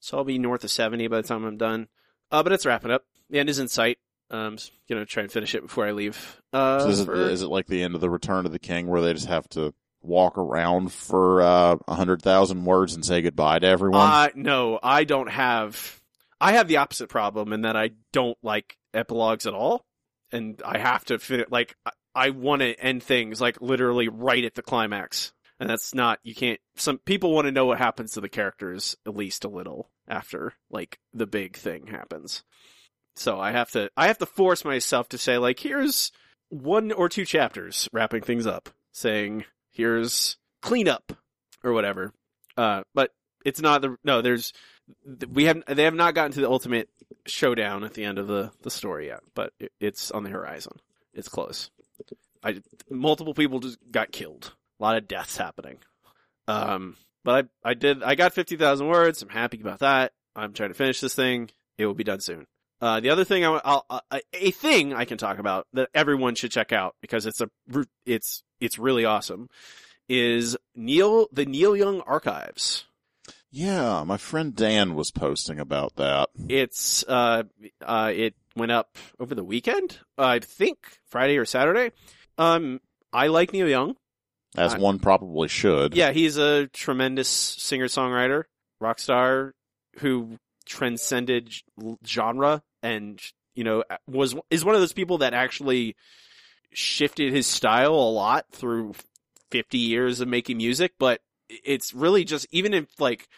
[0.00, 1.88] So I'll be north of 70 by the time I'm done.
[2.30, 3.04] Uh, but it's wrapping up.
[3.30, 3.98] The end is in sight.
[4.30, 6.40] Um, s- gonna try and finish it before I leave.
[6.52, 8.58] Uh, So is, it, for- is it like the end of the Return of the
[8.58, 13.04] King where they just have to walk around for uh, a hundred thousand words and
[13.04, 14.00] say goodbye to everyone?
[14.00, 16.00] Uh, no, I don't have.
[16.40, 19.84] I have the opposite problem in that I don't like epilogues at all,
[20.30, 21.50] and I have to fit it.
[21.50, 25.94] Like I, I want to end things like literally right at the climax, and that's
[25.94, 26.20] not.
[26.22, 26.60] You can't.
[26.76, 30.52] Some people want to know what happens to the characters at least a little after
[30.70, 32.44] like the big thing happens.
[33.18, 33.90] So I have to.
[33.96, 36.12] I have to force myself to say like, here's
[36.50, 41.12] one or two chapters wrapping things up, saying here's cleanup
[41.62, 42.12] or whatever.
[42.56, 43.10] Uh, but
[43.44, 44.22] it's not the no.
[44.22, 44.52] There's
[45.32, 46.88] we have they have not gotten to the ultimate
[47.26, 50.72] showdown at the end of the the story yet, but it, it's on the horizon.
[51.12, 51.70] It's close.
[52.42, 54.52] I multiple people just got killed.
[54.78, 55.78] A lot of deaths happening.
[56.46, 59.22] Um, but I I did I got fifty thousand words.
[59.22, 60.12] I'm happy about that.
[60.36, 61.50] I'm trying to finish this thing.
[61.78, 62.46] It will be done soon.
[62.80, 66.34] Uh, the other thing I, I'll, uh, a thing I can talk about that everyone
[66.36, 67.50] should check out because it's a
[68.06, 69.48] it's it's really awesome
[70.08, 72.84] is Neil the Neil Young Archives.
[73.50, 76.28] yeah, my friend Dan was posting about that.
[76.48, 77.42] It's uh
[77.84, 81.92] uh it went up over the weekend, I think Friday or Saturday,
[82.38, 82.80] Um,
[83.12, 83.96] I like Neil Young.
[84.56, 85.94] as I- one probably should.
[85.94, 88.44] Yeah, he's a tremendous singer songwriter,
[88.80, 89.54] rock star
[89.98, 91.52] who transcended
[92.06, 93.20] genre and
[93.54, 95.96] you know was is one of those people that actually
[96.72, 98.94] shifted his style a lot through
[99.50, 103.28] 50 years of making music, but it's really just even if like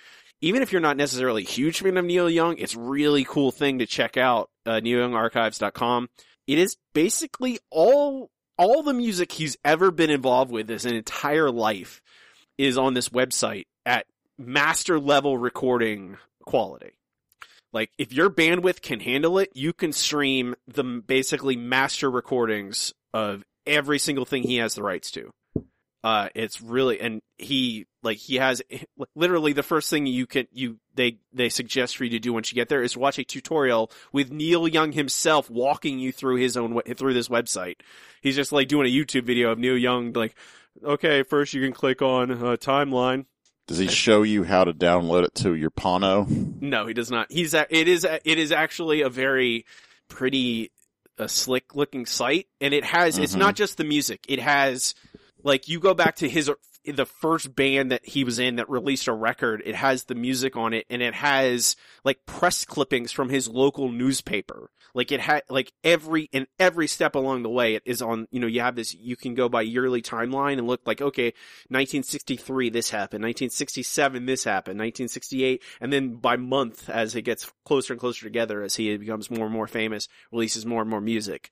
[0.40, 3.78] even if you're not necessarily a huge fan of Neil Young, it's really cool thing
[3.78, 6.08] to check out uh, neilyoungarchives.com.
[6.46, 12.02] It is basically all all the music he's ever been involved with his entire life
[12.58, 16.92] is on this website at master level recording quality.
[17.72, 23.44] Like if your bandwidth can handle it, you can stream the basically master recordings of
[23.66, 25.30] every single thing he has the rights to.
[26.02, 28.62] Uh, it's really, and he, like, he has,
[29.14, 32.50] literally the first thing you can, you, they, they suggest for you to do once
[32.50, 36.56] you get there is watch a tutorial with Neil Young himself walking you through his
[36.56, 37.76] own, through this website.
[38.22, 40.34] He's just like doing a YouTube video of Neil Young, like,
[40.82, 43.26] okay, first you can click on uh, timeline.
[43.70, 46.26] Does he show you how to download it to your Pono?
[46.60, 47.30] No, he does not.
[47.30, 49.64] He's a, it is a, it is actually a very
[50.08, 50.72] pretty
[51.20, 53.38] uh, slick looking site and it has it's Mhm.
[53.38, 54.24] not just the music.
[54.28, 54.96] It has
[55.44, 56.50] like you go back to his
[56.84, 60.56] the first band that he was in that released a record, it has the music
[60.56, 64.70] on it and it has like press clippings from his local newspaper.
[64.94, 68.40] Like it had like every and every step along the way it is on, you
[68.40, 71.32] know, you have this you can go by yearly timeline and look like okay,
[71.68, 77.92] 1963 this happened, 1967 this happened, 1968 and then by month as it gets closer
[77.92, 81.50] and closer together as he becomes more and more famous, releases more and more music.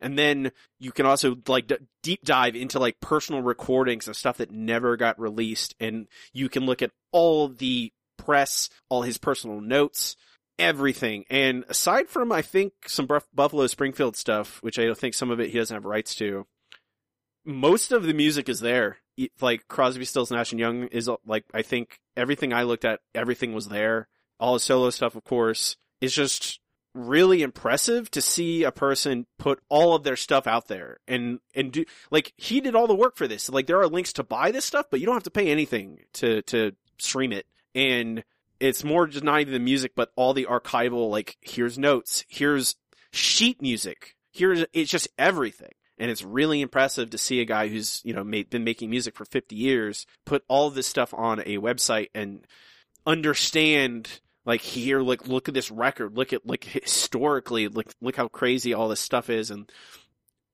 [0.00, 4.38] And then you can also like d- deep dive into like personal recordings and stuff
[4.38, 9.60] that never got released and you can look at all the press, all his personal
[9.60, 10.16] notes,
[10.58, 11.24] everything.
[11.30, 15.40] And aside from I think some Buff- Buffalo Springfield stuff, which I think some of
[15.40, 16.46] it he doesn't have rights to,
[17.44, 18.98] most of the music is there.
[19.40, 23.52] Like Crosby, Stills, Nash and Young is like I think everything I looked at, everything
[23.52, 24.06] was there.
[24.38, 26.60] All his solo stuff, of course, is just
[26.98, 31.72] really impressive to see a person put all of their stuff out there and and
[31.72, 33.48] do like he did all the work for this.
[33.48, 36.00] Like there are links to buy this stuff, but you don't have to pay anything
[36.14, 37.46] to to stream it.
[37.74, 38.24] And
[38.60, 41.10] it's more just not even the music, but all the archival.
[41.10, 42.76] Like here's notes, here's
[43.12, 45.72] sheet music, here's it's just everything.
[46.00, 49.16] And it's really impressive to see a guy who's, you know, made, been making music
[49.16, 52.46] for 50 years put all this stuff on a website and
[53.04, 56.16] understand like here like look at this record.
[56.16, 59.70] Look at like historically look look how crazy all this stuff is and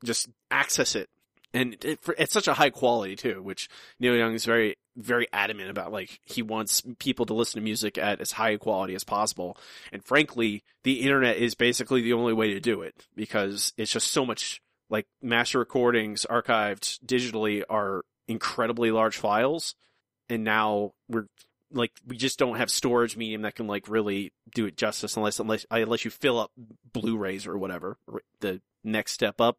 [0.05, 1.09] just access it.
[1.55, 3.69] And it, it's such a high quality too which
[4.01, 7.97] neil young is very very adamant about like he wants people to listen to music
[7.97, 9.57] at as high quality as possible.
[9.93, 14.09] And frankly the internet is basically the only way to do it because it's just
[14.09, 19.77] so much like master recordings archived digitally are incredibly large files.
[20.29, 21.27] And now we're
[21.75, 25.41] like we just don't have storage medium that can like really do it justice unless
[25.41, 26.53] unless unless you fill up
[26.93, 27.99] Blu-rays or whatever.
[28.07, 29.59] or The next step up,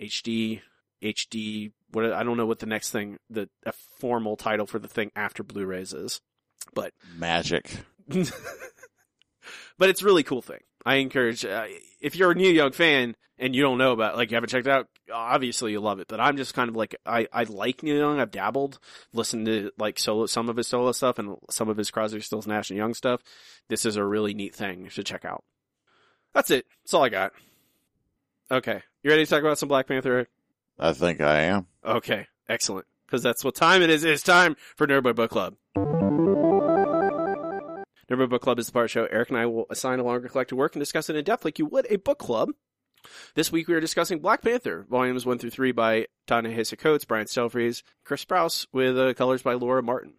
[0.00, 0.60] HD,
[1.02, 1.72] HD.
[1.90, 5.10] What I don't know what the next thing, the a formal title for the thing
[5.16, 6.20] after Blu-rays is,
[6.74, 7.70] but Magic.
[9.78, 10.60] but it's a really cool thing.
[10.84, 11.66] I encourage uh,
[12.00, 14.66] if you're a Neil Young fan and you don't know about like you haven't checked
[14.66, 16.08] it out, obviously you love it.
[16.08, 18.20] But I'm just kind of like I I like Neil Young.
[18.20, 18.78] I've dabbled,
[19.12, 22.46] listened to like solo some of his solo stuff and some of his Crosby, Stills,
[22.46, 23.22] Nash and Young stuff.
[23.68, 25.44] This is a really neat thing to check out.
[26.34, 26.66] That's it.
[26.82, 27.32] That's all I got.
[28.50, 30.28] Okay, you ready to talk about some Black Panther?
[30.78, 31.66] I think I am.
[31.84, 32.86] Okay, excellent.
[33.06, 34.04] Because that's what time it is.
[34.04, 35.54] It's time for Nerdboy Book Club.
[38.10, 39.06] Nerdboy Book Club is the part show.
[39.10, 41.58] Eric and I will assign a longer collected work and discuss it in depth like
[41.58, 42.50] you would a book club.
[43.34, 47.26] This week we are discussing Black Panther, volumes 1 through 3 by Ta-Nehisi Coates, Brian
[47.26, 50.14] Stelfreeze, Chris Sprouse, with uh, colors by Laura Martin.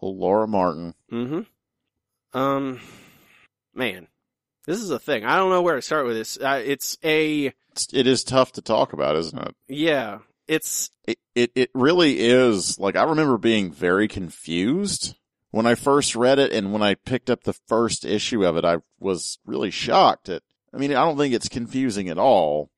[0.00, 0.94] Laura Martin.
[1.12, 2.38] Mm-hmm.
[2.38, 2.80] Um,
[3.74, 4.08] man,
[4.66, 5.24] this is a thing.
[5.24, 6.38] I don't know where to start with this.
[6.38, 9.54] Uh, it's a, It's, it is tough to talk about, isn't it?
[9.68, 10.18] yeah,
[10.48, 15.16] it's, it, it it really is like I remember being very confused
[15.56, 18.64] when I first read it and when I picked up the first issue of it
[18.66, 20.42] I was really shocked at
[20.72, 22.70] I mean I don't think it's confusing at all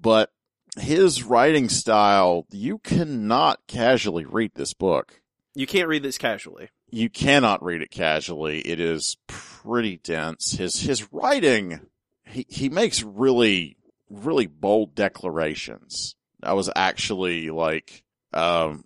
[0.00, 0.30] but
[0.78, 5.20] his writing style you cannot casually read this book.
[5.56, 6.70] You can't read this casually.
[6.88, 8.60] you cannot read it casually.
[8.60, 10.52] It is pretty dense.
[10.52, 11.80] His his writing
[12.24, 13.76] he he makes really
[14.08, 16.14] really bold declarations.
[16.44, 18.84] I was actually like um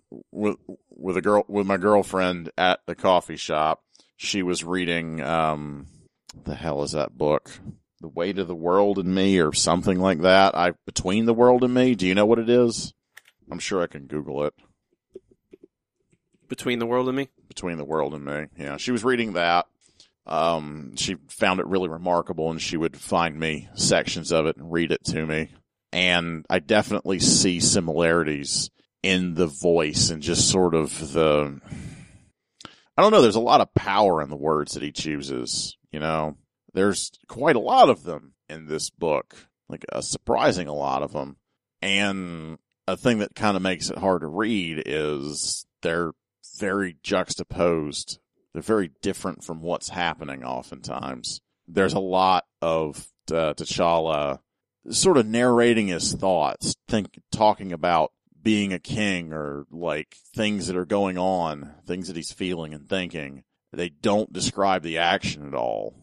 [0.95, 3.83] with a girl with my girlfriend at the coffee shop.
[4.17, 5.87] She was reading um
[6.43, 7.51] the hell is that book?
[8.05, 10.55] the weight of the world in me or something like that.
[10.55, 11.95] I between the world and me.
[11.95, 12.93] Do you know what it is?
[13.49, 14.53] I'm sure I can Google it.
[16.47, 17.29] Between the world and me.
[17.47, 18.45] Between the world and me.
[18.57, 19.65] Yeah, she was reading that.
[20.27, 24.71] Um, she found it really remarkable, and she would find me sections of it and
[24.71, 25.49] read it to me.
[25.91, 28.69] And I definitely see similarities
[29.05, 31.61] in the voice and just sort of the.
[32.97, 33.21] I don't know.
[33.21, 35.77] There's a lot of power in the words that he chooses.
[35.91, 36.37] You know,
[36.73, 39.35] there's quite a lot of them in this book,
[39.69, 41.37] like a surprising a lot of them.
[41.83, 46.13] And a thing that kind of makes it hard to read is they're
[46.57, 48.17] very juxtaposed.
[48.53, 51.41] They're very different from what's happening oftentimes.
[51.67, 54.39] There's a lot of uh, T'Challa
[54.89, 58.11] sort of narrating his thoughts, think, talking about
[58.45, 62.87] being a king or like things that are going on, things that he's feeling and
[62.87, 63.43] thinking.
[63.73, 65.95] They don't describe the action at all.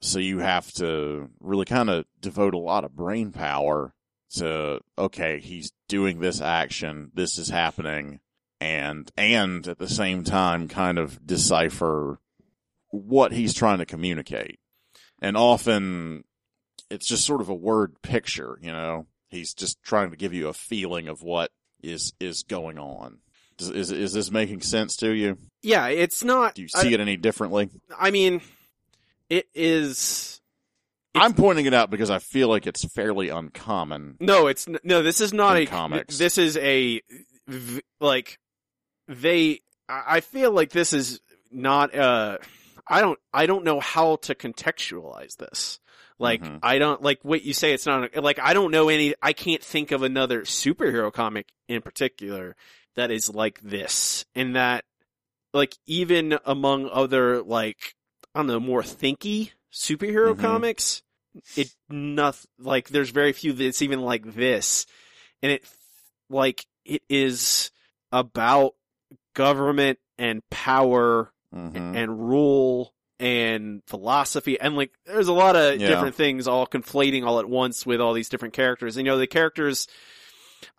[0.00, 3.92] So you have to really kind of devote a lot of brain power
[4.36, 8.20] to, okay, he's doing this action, this is happening,
[8.62, 12.18] and, and at the same time kind of decipher
[12.88, 14.58] what he's trying to communicate.
[15.20, 16.24] And often
[16.90, 19.06] it's just sort of a word picture, you know?
[19.28, 21.52] He's just trying to give you a feeling of what
[21.82, 23.18] is, is going on.
[23.58, 25.38] Is, is, is this making sense to you?
[25.62, 26.54] Yeah, it's not.
[26.54, 27.68] Do you see I, it any differently?
[27.98, 28.40] I mean,
[29.28, 30.40] it is.
[31.14, 34.16] I'm pointing it out because I feel like it's fairly uncommon.
[34.20, 35.02] No, it's no.
[35.02, 36.18] This is not a comics.
[36.18, 37.02] This is a
[38.00, 38.38] like
[39.08, 39.60] they.
[39.88, 41.20] I I feel like this is
[41.50, 41.94] not.
[41.94, 42.38] Uh,
[42.86, 43.18] I don't.
[43.32, 45.80] I don't know how to contextualize this.
[46.20, 46.60] Like Mhm.
[46.62, 47.72] I don't like what you say.
[47.72, 49.14] It's not like I don't know any.
[49.22, 52.56] I can't think of another superhero comic in particular
[52.94, 54.26] that is like this.
[54.34, 54.84] In that,
[55.54, 57.94] like even among other like
[58.34, 60.38] I don't know more thinky superhero Mhm.
[60.40, 61.02] comics,
[61.56, 64.84] it not like there's very few that's even like this,
[65.42, 65.64] and it
[66.28, 67.70] like it is
[68.12, 68.74] about
[69.34, 75.88] government and power hmm and rule and philosophy and like there's a lot of Yeah.
[75.88, 79.18] different things all conflating all at once with all these different characters and you know
[79.18, 79.86] the characters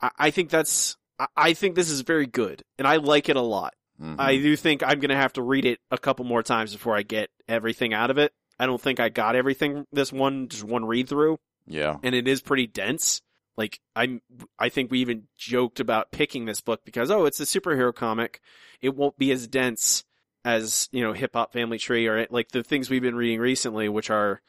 [0.02, 3.36] I, I think that's I, I think this is very good and I like it
[3.36, 6.44] a lot hmm I do think I'm gonna have to read it a couple more
[6.44, 10.12] times before I get everything out of it I don't think I got everything this
[10.12, 11.98] one just one read through yeah.
[12.04, 13.22] and it is pretty dense.
[13.58, 14.22] Like I'm,
[14.58, 18.40] I think we even joked about picking this book because oh, it's a superhero comic.
[18.82, 20.04] It won't be as dense
[20.44, 23.90] as you know Hip Hop Family Tree or like the things we've been reading recently,
[23.90, 24.42] which are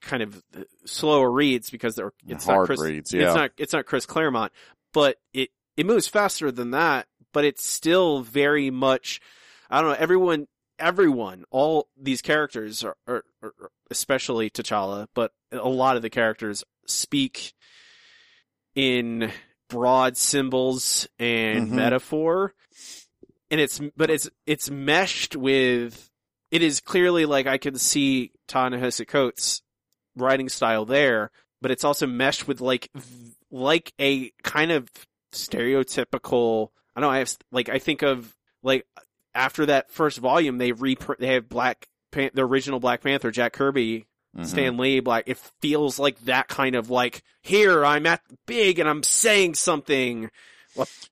[0.00, 0.42] kind of
[0.84, 3.26] slower reads because they're it's not Chris, reads, yeah.
[3.26, 4.52] it's not it's not Chris Claremont,
[4.92, 7.06] but it it moves faster than that.
[7.32, 9.20] But it's still very much.
[9.70, 9.96] I don't know.
[9.98, 10.46] Everyone,
[10.78, 13.52] everyone, all these characters are, are, are
[13.90, 17.52] especially T'Challa, but a lot of the characters speak
[18.74, 19.30] in
[19.68, 21.72] broad symbols and Mhm.
[21.72, 22.54] metaphor.
[23.50, 26.10] And it's, but it's, it's meshed with,
[26.50, 29.62] it is clearly like I can see Ta-Nehisi Coates'
[30.16, 31.30] writing style there,
[31.62, 32.90] but it's also meshed with like,
[33.50, 34.90] like a kind of
[35.32, 38.86] stereotypical, I don't know, I have, like, I think of, like,
[39.34, 43.52] after that first volume, they reprint, they have Black, Pan- the original Black Panther, Jack
[43.52, 44.46] Kirby, Mhm.
[44.46, 45.24] Stan Lee, Black.
[45.26, 50.30] It feels like that kind of like here I'm at big and I'm saying something.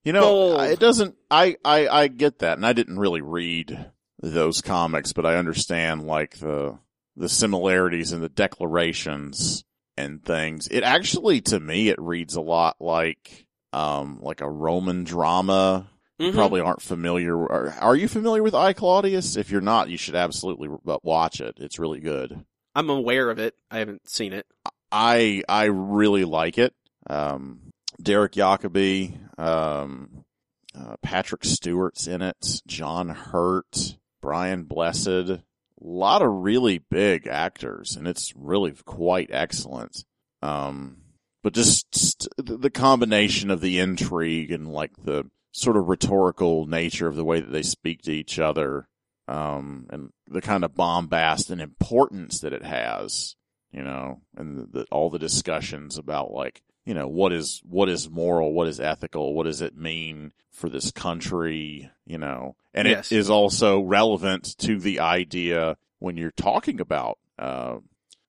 [0.05, 0.61] You know, Bold.
[0.62, 1.17] it doesn't.
[1.31, 3.91] I, I I get that, and I didn't really read
[4.23, 6.79] those comics, but I understand like the
[7.17, 9.64] the similarities and the declarations
[9.97, 10.69] and things.
[10.69, 15.89] It actually, to me, it reads a lot like um like a Roman drama.
[16.19, 16.35] You Mhm.
[16.35, 17.37] Probably aren't familiar.
[17.37, 19.37] Are, are you familiar with I Claudius?
[19.37, 21.59] If you're not, you should absolutely w- watch it.
[21.59, 22.43] It's really good.
[22.75, 23.55] I'm aware of it.
[23.71, 24.47] I haven't seen it.
[24.91, 26.73] I I really like it.
[27.11, 27.61] Um,
[28.01, 30.24] Derek Jacobi, um,
[30.78, 35.43] uh, Patrick Stewart's in it, John Hurt, Brian Blessed, a
[35.80, 40.05] lot of really big actors, and it's really quite excellent.
[40.43, 40.99] Um,
[41.43, 47.16] but just, the combination of the intrigue and like the sort of rhetorical nature of
[47.16, 48.89] the way that they speak to each other,
[49.28, 53.37] um, and the kind of bombast and importance that it has
[53.76, 57.89] you know, and the, the, all the discussions about like, you know, what is what
[57.89, 62.89] is moral, what is ethical, what does it mean for this country, you know, and
[62.89, 63.12] Yes.
[63.12, 67.78] it is also relevant to the idea when you're talking about uh,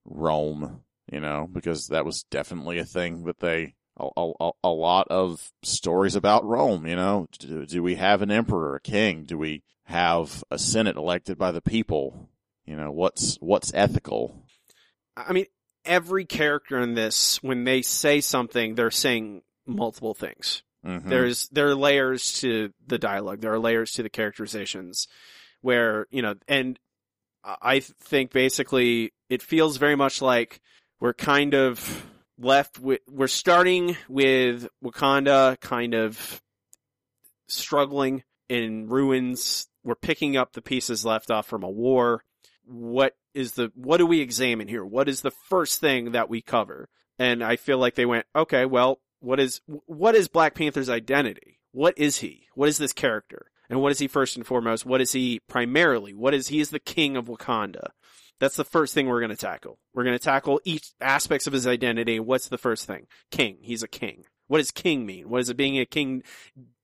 [0.04, 0.82] Rome,
[1.12, 5.52] you know, because that was definitely a thing that they a, a, a lot of
[5.64, 9.24] stories about Rome, you know, do, do we have an emperor, a king?
[9.24, 12.30] Do we have a senate elected by the people?
[12.66, 14.44] You know, what's what's ethical?
[15.16, 15.46] I mean,
[15.88, 20.62] every character in this, when they say something, they're saying multiple things.
[20.86, 21.10] Mhm.
[21.10, 23.42] There's there are layers to the dialogue.
[23.42, 25.08] There are layers to the characterizations,
[25.62, 26.80] where you know, and
[27.44, 30.62] I think basically it feels very much like
[31.00, 32.06] we're kind of
[32.38, 36.42] left with we're starting with Wakanda kind of
[37.48, 39.68] struggling in ruins.
[39.84, 42.24] We're picking up the pieces left off from a war.
[42.66, 44.84] What is the what do we examine here?
[44.84, 46.90] What is the first thing that we cover?
[47.20, 51.60] And I feel like they went, okay, well, what is what is Black Panther's identity?
[51.72, 52.48] What is he?
[52.56, 53.52] What is this character?
[53.70, 54.86] And what is he first and foremost?
[54.86, 56.14] What is he primarily?
[56.14, 57.90] What is he is the king of Wakanda?
[58.40, 59.78] That's the first thing we're going to tackle.
[59.94, 62.20] We're going to tackle each aspects of his identity.
[62.20, 63.08] What's the first thing?
[63.30, 63.58] King.
[63.62, 64.24] He's a king.
[64.48, 65.30] What does king mean?
[65.30, 66.24] What does it being a king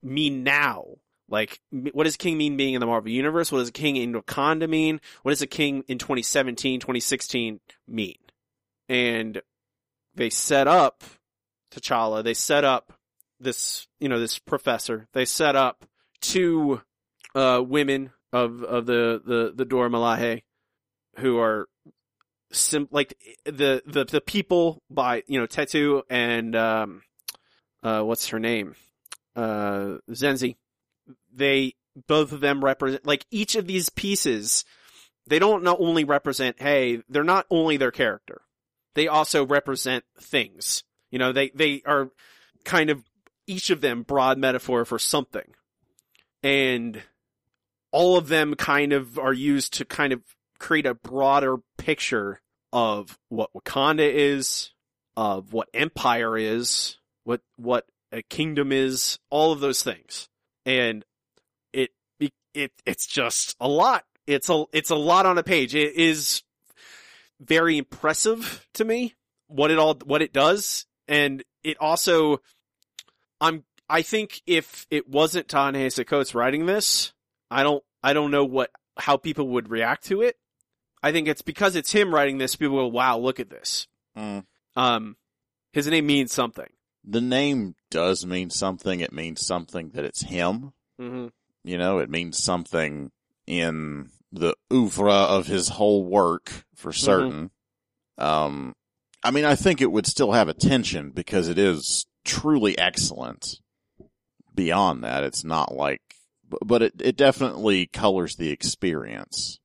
[0.01, 0.97] mean now?
[1.34, 3.52] Like, what does king mean being in the Marvel Universe?
[3.52, 5.02] What does a king in Wakanda mean?
[5.24, 8.18] What does a king in 2017, 2016 mean?
[8.88, 9.42] And
[10.14, 11.04] they set up
[11.72, 12.24] T'Challa.
[12.24, 12.94] They set up
[13.40, 15.08] this, you know, this professor.
[15.14, 15.86] They set up
[16.22, 16.82] two
[17.34, 20.44] uh, women of of the the the Dora Milaje
[21.18, 21.68] who are
[22.52, 27.02] sim- like the the the people by you know Tetu and um
[27.82, 28.76] uh what's her name
[29.36, 30.58] uh Zenzi
[31.34, 31.74] they
[32.08, 34.66] both of them represent like each of these pieces
[35.28, 38.42] they don't not only represent hey they're not only their character
[38.96, 42.10] they also represent things you know they they are
[42.64, 43.04] kind of
[43.46, 45.54] each of them broad metaphor for something
[46.42, 47.02] and
[47.92, 50.22] all of them kind of are used to kind of
[50.60, 54.72] create a broader picture of what Wakanda is,
[55.16, 60.28] of what empire is, what what a kingdom is, all of those things.
[60.66, 61.06] And
[62.54, 64.06] it it's just a lot.
[64.28, 65.76] It's a it's a lot on a page.
[65.76, 66.43] It is
[67.39, 69.16] very impressive to me
[69.47, 72.39] what it all what it does and it also
[73.41, 77.14] I'm I think if it wasn't Ta-Nehisi Coates writing this,
[77.51, 80.38] I don't I don't know what how people would react to it.
[81.01, 83.88] I think it's because it's him writing this, people go, "Wow, look at this."
[84.18, 84.45] Mm.
[84.76, 85.18] Um,
[85.74, 86.70] his name means something.
[87.04, 89.01] The name does mean something.
[89.01, 90.72] It means something that it's him.
[90.99, 91.28] Mm-hmm.
[91.64, 93.11] You know, it means something
[93.47, 97.51] in the oeuvre of his whole work for certain.
[98.18, 98.76] Um,
[99.24, 103.59] I mean, I think it would still have attention because it is truly excellent.
[104.53, 106.01] Beyond that, it's not like,
[106.64, 109.59] but, it, it definitely colors the experience.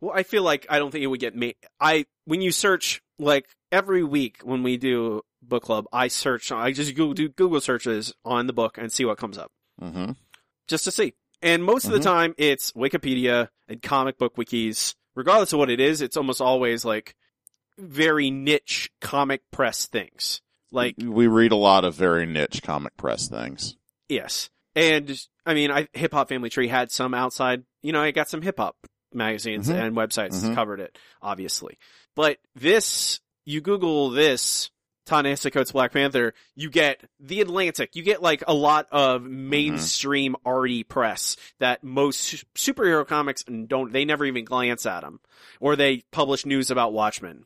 [0.00, 1.56] Well, I feel like I don't think it would get me.
[1.78, 6.50] I when you search like every week when we do book club, I search.
[6.50, 10.12] I just Google, do Google searches on the book and see what comes up, hmm
[10.70, 11.12] just to see.
[11.42, 12.04] And most of the Mhm.
[12.04, 14.94] time, it's Wikipedia and comic book wikis.
[15.14, 17.16] Regardless of what it is, it's almost always like
[17.78, 20.42] very niche comic press things.
[20.70, 23.76] Like we read a lot of very niche comic press things.
[24.08, 24.50] Yes.
[24.76, 28.28] And I mean, I, Hip Hop Family Tree had some outside, you know, I got
[28.28, 28.76] some hip hop
[29.12, 29.74] magazines Mhm.
[29.74, 30.54] and websites Mhm.
[30.54, 31.76] covered it, obviously.
[32.14, 34.70] But this, you Google this,
[35.10, 37.94] Ta-Nehisi Coates Black Panther, you get The Atlantic.
[37.96, 44.04] You get like a lot of mainstream arty press that most superhero comics don't, they
[44.04, 45.20] never even glance at them.
[45.58, 47.44] Or they publish news about Watchmen.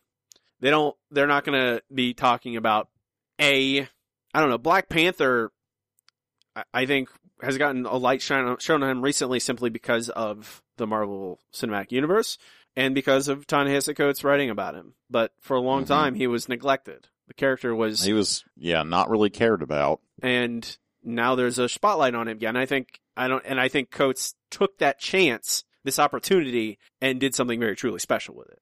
[0.60, 2.88] They don't, they're not gonna be talking about
[3.40, 5.50] a, I don't know, Black Panther
[6.54, 7.08] I- I think
[7.42, 11.90] has gotten a light shine shown on him recently simply because of the Marvel Cinematic
[11.92, 12.38] Universe
[12.76, 14.94] and because of Ta-Nehisi Coates writing about him.
[15.10, 15.88] But for a long Mhm.
[15.88, 17.08] time, he was neglected.
[17.29, 20.01] The character was, He was, yeah, not really cared about.
[20.22, 22.57] and now there's a spotlight on him again.
[22.57, 27.35] I think I don't, and I think Coates took that chance, this opportunity, and did
[27.35, 28.59] something very truly special with it.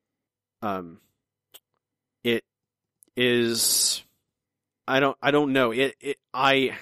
[0.61, 1.01] Um,
[2.25, 2.45] it
[3.17, 4.03] is,
[4.89, 5.71] I don't, I don't know.
[5.73, 6.77] It, it, I,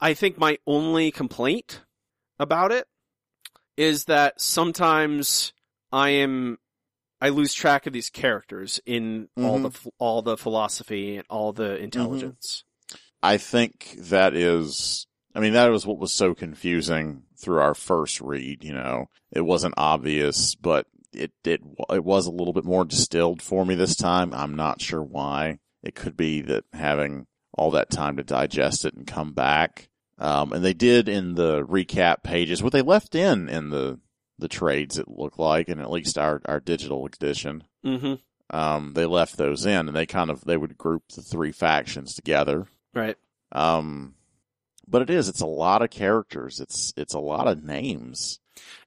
[0.00, 1.80] I think my only complaint
[2.38, 2.86] about it
[3.76, 5.52] is that sometimes
[5.92, 6.58] I am,
[7.20, 9.72] I lose track of these characters in all Mhm.
[9.72, 12.64] the, all the philosophy and all the intelligence.
[13.22, 18.20] I think that is, I mean, that was what was so confusing through our first
[18.20, 19.06] read, you know.
[19.30, 21.60] It wasn't obvious, but it, it,
[21.90, 24.32] it was a little bit more distilled for me this time.
[24.32, 25.58] I'm not sure why.
[25.82, 29.88] It could be that having all that time to digest it and come back.
[30.18, 33.98] Um, and they did in the recap pages, what they left in in the,
[34.40, 38.14] the trades, it looked like, and at least our, our digital edition Mm-hmm.
[38.54, 42.14] um, they left those in and they kind of, they would group the three factions
[42.14, 42.66] together.
[42.92, 43.16] Right.
[43.52, 44.14] Um,
[44.86, 46.60] but it is, it's a lot of characters.
[46.60, 48.40] It's, it's a lot of names.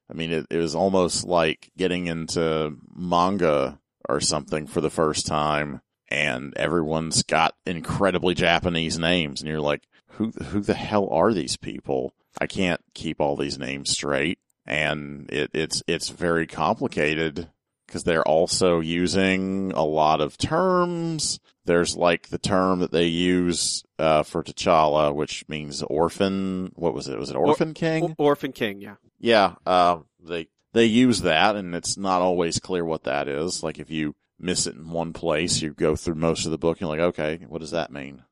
[0.09, 5.25] I mean, it, it was almost like getting into manga or something for the first
[5.25, 11.33] time, and everyone's got incredibly Japanese names, and you're like, who who the hell are
[11.33, 12.13] these people?
[12.39, 17.49] I can't keep all these names straight, and it, it's it's very complicated
[17.87, 21.39] because they're also using a lot of terms.
[21.65, 26.71] There's like the term that they use uh, for T'Challa, which means orphan.
[26.75, 27.17] What was it?
[27.17, 28.03] Was it orphan king?
[28.03, 28.95] Or- Orphan King, yeah.
[29.19, 33.63] Yeah, uh, they they use that, and it's not always clear what that is.
[33.63, 36.81] Like if you miss it in one place, you go through most of the book,
[36.81, 38.23] and you're like, okay, what does that mean?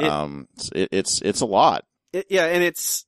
[0.00, 1.84] It- um, it's, it, it's it's a lot.
[2.12, 3.04] It, yeah, and it's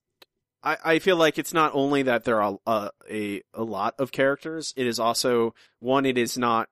[0.65, 4.11] I, I feel like it's not only that there are a, a a lot of
[4.12, 4.73] characters.
[4.77, 6.07] It is also one.
[6.07, 6.69] It is not.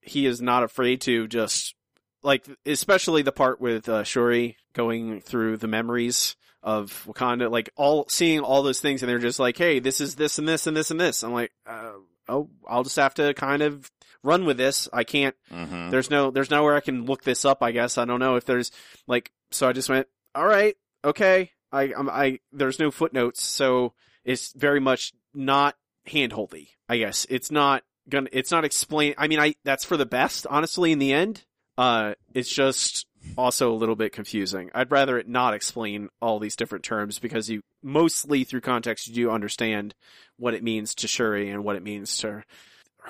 [0.00, 1.74] He is not afraid to just
[2.22, 8.06] like, especially the part with uh, Shuri going through the memories of Wakanda, like all
[8.08, 10.76] seeing all those things, and they're just like, "Hey, this is this and this and
[10.76, 11.92] this and this." I'm like, uh,
[12.28, 13.90] "Oh, I'll just have to kind of
[14.22, 14.88] run with this.
[14.92, 15.90] I can't Mm-hmm.
[15.90, 17.62] there's no there's nowhere I can look this up.
[17.62, 18.70] I guess I don't know if there's
[19.06, 19.68] like so.
[19.68, 21.50] I just went all right, okay.
[21.72, 23.94] I I'm, I there's no footnotes, so
[24.24, 26.68] it's very much not handholdy.
[26.88, 29.14] I guess it's not gonna it's not explain.
[29.18, 30.92] I mean, I that's for the best, honestly.
[30.92, 31.44] In the end,
[31.76, 33.06] uh, it's just
[33.36, 34.70] also a little bit confusing.
[34.74, 39.14] I'd rather it not explain all these different terms because you mostly through context you
[39.14, 39.94] do understand
[40.36, 42.42] what it means to Shuri and what it means to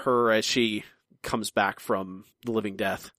[0.05, 0.85] her as she
[1.23, 3.11] comes back from the living death.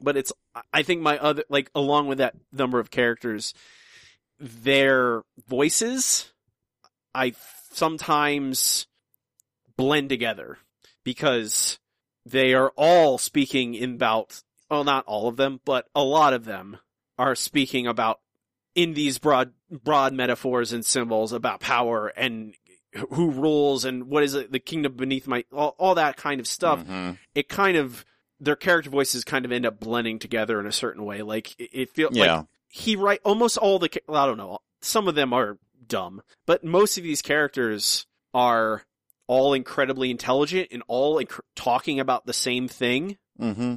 [0.00, 0.32] But it's,
[0.72, 3.54] I think my other, like, along with that number of characters,
[4.38, 6.32] their voices,
[7.14, 7.34] I
[7.72, 8.86] sometimes
[9.76, 10.58] blend together
[11.04, 11.78] because
[12.26, 16.44] they are all speaking in about, well, not all of them, but a lot of
[16.44, 16.78] them
[17.18, 18.20] are speaking about
[18.74, 22.54] in these broad, broad metaphors and symbols about power and
[23.10, 26.46] who rules and what is it, the kingdom beneath my, all, all that kind of
[26.46, 27.18] stuff Mhm.
[27.34, 28.04] it kind of
[28.40, 31.22] their character voices kind of end up blending together in a certain way.
[31.22, 32.36] Like it, it feels Yeah.
[32.36, 33.88] like he write almost all the.
[33.88, 34.58] ca- I don't know.
[34.80, 38.84] Some of them are dumb, but most of these characters are
[39.26, 43.18] all incredibly intelligent and all inc- talking about the same thing.
[43.40, 43.76] Mm-hmm.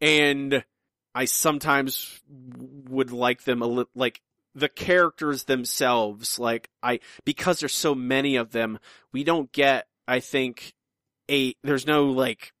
[0.00, 0.64] And
[1.14, 2.20] I sometimes
[2.88, 4.20] would like them a little like
[4.54, 6.38] the characters themselves.
[6.38, 8.78] Like I because there's so many of them,
[9.12, 9.86] we don't get.
[10.08, 10.74] I think
[11.30, 12.52] a there's no like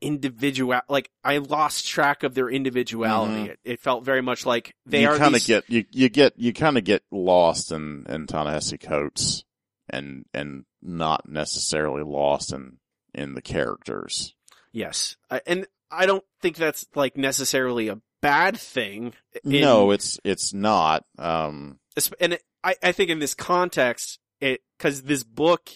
[0.00, 3.44] individual like I lost track of their individuality.
[3.44, 3.48] Mhm.
[3.50, 6.08] It, it felt very much like they you are kind of these, get you you
[6.08, 9.44] get you kind of get lost in in Ta-Nehisi Coates
[9.88, 12.78] and and not necessarily lost in
[13.14, 14.34] in the characters.
[14.72, 19.12] yes, I, and I don't think that's like necessarily a bad thing.
[19.44, 21.04] in- no, it's it's not.
[21.18, 21.78] Um,
[22.20, 25.70] and it, I, I think in this context, it because this book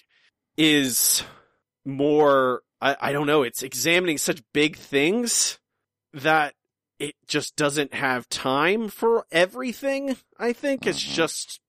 [0.57, 1.23] is
[1.85, 2.63] more.
[2.85, 3.43] I, I don't know.
[3.43, 5.59] It's examining such big things
[6.13, 6.55] that
[6.99, 10.17] it just doesn't have time for everything.
[10.39, 11.15] I think it's Mhm.
[11.15, 11.61] just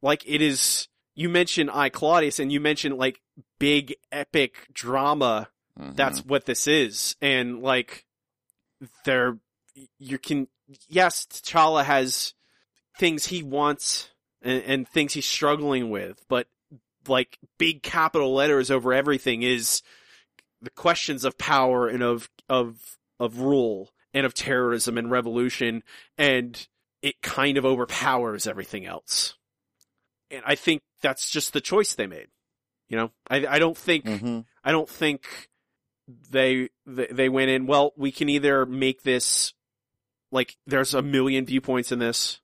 [0.00, 0.88] like it is.
[1.14, 3.20] You mentioned I Claudius, and you mentioned like
[3.58, 5.48] big epic drama
[5.78, 5.96] mhm.
[5.96, 7.16] that's what this is.
[7.20, 8.06] And like,
[9.04, 9.38] there,
[9.98, 10.48] you can,
[10.88, 12.34] yes, T'Challa has
[12.98, 14.10] things he wants
[14.42, 16.46] and, and things he's struggling with, but
[17.08, 19.82] like big capital letters over everything is
[20.62, 25.82] the questions of power and of, of, of rule and of terrorism and revolution.
[26.16, 26.66] And
[27.02, 29.34] it kind of overpowers everything else.
[30.30, 32.28] And I think that's just the choice they made.
[32.88, 34.44] You know, I, I don't think, Mhm.
[34.64, 35.48] I don't think
[36.30, 37.66] they they they went in.
[37.66, 39.54] Well, we can either make this
[40.30, 42.40] like there's a million viewpoints in this,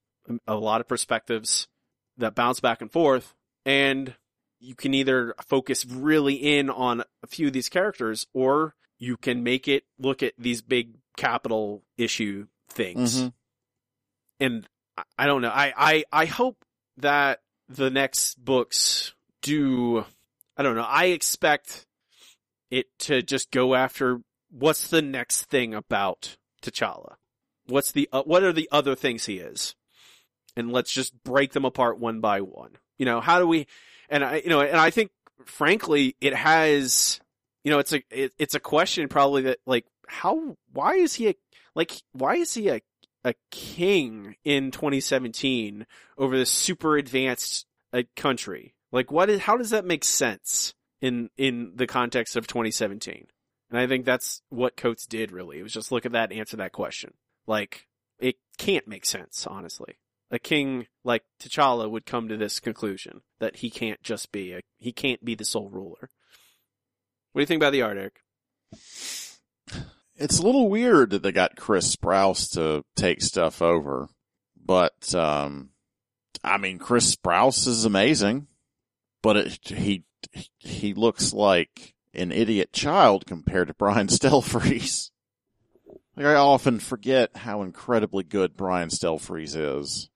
[0.47, 1.69] a lot of perspectives
[2.16, 4.14] that bounce back and forth, and
[4.61, 9.43] you can either focus really in on a few of these characters, or you can
[9.43, 13.23] make it look at these big capital issue things.
[13.23, 13.33] Mhm.
[14.41, 15.51] And I- I don't know.
[15.51, 16.65] I, I I hope
[16.97, 20.05] that the next books do.
[20.57, 20.83] I don't know.
[20.83, 21.87] I expect
[22.71, 27.17] it to just go after what's the next thing about T'Challa.
[27.67, 29.75] What's the uh, what are the other things he is,
[30.57, 32.79] and let's just break them apart one by one.
[32.97, 33.67] You know, how do we?
[34.09, 35.11] And I, you know, and I think
[35.45, 37.21] frankly, it has.
[37.65, 41.29] You know, it's a it, it's a question probably that like how why is he
[41.29, 41.35] a
[41.75, 42.81] like why is he a
[43.25, 45.87] a king in 2017
[46.17, 48.75] over this super advanced uh, country?
[48.93, 53.27] Like, what is how does that make sense in in the context of 2017?
[53.71, 55.59] And I think that's what Coates did really.
[55.59, 57.13] It was just look at that answer that question.
[57.47, 57.87] Like,
[58.19, 59.99] it can't make sense, honestly.
[60.31, 64.61] A king like T'Challa would come to this conclusion that he can't just be a
[64.79, 66.11] he can't be the sole ruler.
[67.33, 68.20] What do you think about the art, Eric?
[70.18, 74.09] it's a little weird that they got Chris Sprouse to take stuff over,
[74.62, 75.70] but um,
[76.43, 78.49] I mean, Chris Sprouse is amazing,
[79.22, 80.05] but it, he
[80.59, 85.11] he looks like an idiot child compared to Brian Stelfreeze.
[86.16, 90.11] Like I often forget how incredibly good Brian Stelfreeze is.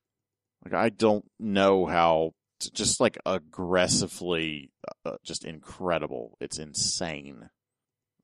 [0.64, 2.32] Like I don't know how
[2.74, 4.70] just like aggressively
[5.04, 6.36] uh, just incredible.
[6.40, 7.48] It's insane.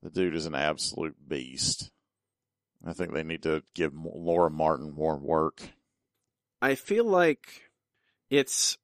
[0.01, 1.91] The dude is an absolute beast.
[2.87, 5.61] I think they need to give Laura Martin more work.
[6.61, 7.63] I feel like
[8.29, 8.77] it's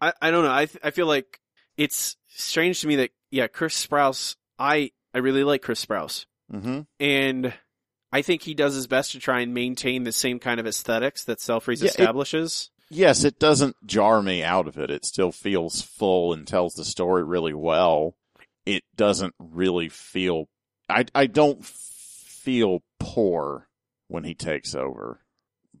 [0.00, 0.50] I, I don't know.
[0.50, 1.38] I I feel like
[1.76, 4.34] it's strange to me that yeah, Chris Sprouse.
[4.58, 6.80] I I really like Chris Sprouse, Mm-hmm.
[6.98, 7.54] and
[8.12, 11.24] I think he does his best to try and maintain the same kind of aesthetics
[11.24, 12.70] that Stelfreeze Yeah, establishes.
[12.90, 14.90] Yes, it doesn't jar me out of it.
[14.90, 18.14] It still feels full and tells the story really well.
[18.64, 20.48] It doesn't really feel.
[20.88, 23.68] I I don't feel poor
[24.08, 25.20] when he takes over,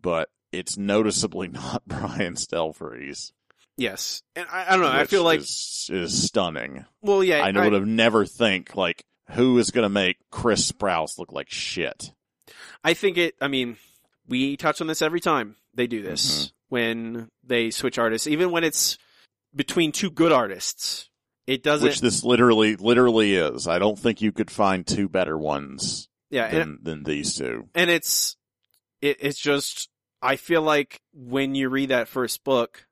[0.00, 3.32] but it's noticeably not Brian Stelfreeze.
[3.76, 4.88] yes, and I, I don't know.
[4.88, 6.84] I feel like is, is stunning.
[7.00, 11.18] well, yeah, I would have never think like who is going to make Chris Sprouse
[11.18, 12.10] look like shit.
[12.84, 13.34] I think it.
[13.40, 13.76] I mean,
[14.26, 16.57] we touch on this every time they do this Mm-hmm.
[16.68, 18.98] When they switch artists, even when it's
[19.54, 21.08] between two good artists.
[21.46, 21.88] It doesn't.
[21.88, 23.66] Which this literally, literally is.
[23.66, 27.68] I don't think you could find two better ones yeah, and, than, than these two.
[27.74, 28.36] and it's
[29.00, 29.88] it, it's just
[30.20, 32.86] I feel like when you read that first book,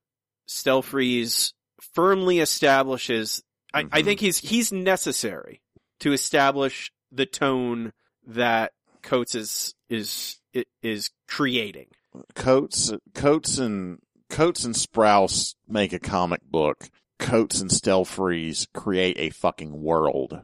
[0.49, 1.53] Stelfreeze
[1.95, 3.43] firmly establishes.
[3.75, 4.05] I, I Mhm.
[4.05, 5.61] think he's he's necessary
[6.01, 7.93] to establish the tone
[8.27, 8.73] that
[9.03, 10.39] Coates is is
[10.83, 11.89] is creating.
[12.35, 16.91] Coates, Coates and Coates and Sprouse make a comic book.
[17.19, 20.41] Coates and Stelfreeze create a fucking world,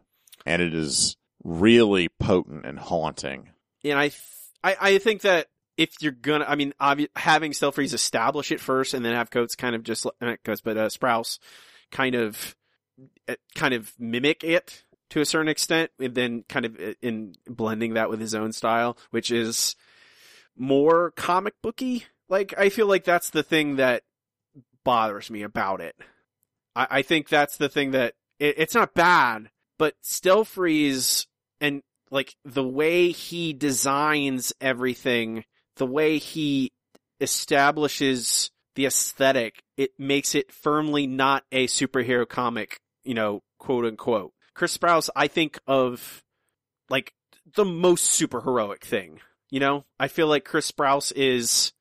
[0.46, 3.50] and it is really potent and haunting.
[3.84, 4.22] and I, th-
[4.64, 8.94] I, I think that if you're gonna, I mean, obvi- having Stelfreeze establish it first,
[8.94, 11.38] and then have Coates kind of just not Coates, but uh, Sprouse
[11.90, 12.56] kind of,
[13.28, 17.34] uh, kind of mimic it to a certain extent, and then kind of uh, in
[17.46, 19.76] blending that with his own style, which is
[20.56, 22.06] more comic booky.
[22.28, 24.02] Like I feel like that's the thing that
[24.84, 25.96] bothers me about it.
[26.74, 31.26] I, I think that's the thing that it, it's not bad, but Stelfreeze
[31.60, 35.44] and like the way he designs everything,
[35.76, 36.72] the way he
[37.20, 44.32] establishes the aesthetic, it makes it firmly not a superhero comic, you know, quote unquote.
[44.54, 46.22] Chris Sprouse, I think of
[46.88, 47.12] like
[47.54, 49.20] the most super heroic thing.
[49.52, 51.72] You know, I feel like Chris Sprouse is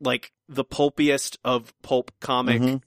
[0.00, 2.82] like the pulpiest of pulp comic, Mhm.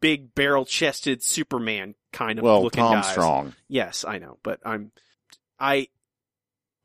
[0.00, 3.10] big barrel chested Superman kind of Well, looking Tom guys.
[3.10, 3.54] Strong.
[3.66, 4.92] Yes, I know, but I'm,
[5.58, 5.88] I,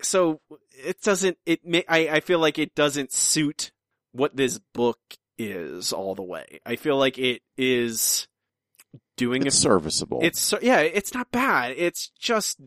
[0.01, 0.39] so
[0.71, 3.71] it doesn't, it, ma- I, I feel like it doesn't suit
[4.13, 4.99] what this book
[5.37, 6.61] is all the way.
[6.65, 8.29] I feel like it is
[9.17, 10.19] doing It's a, serviceable.
[10.23, 11.73] it's, so- yeah, it's not bad.
[11.77, 12.57] It's just,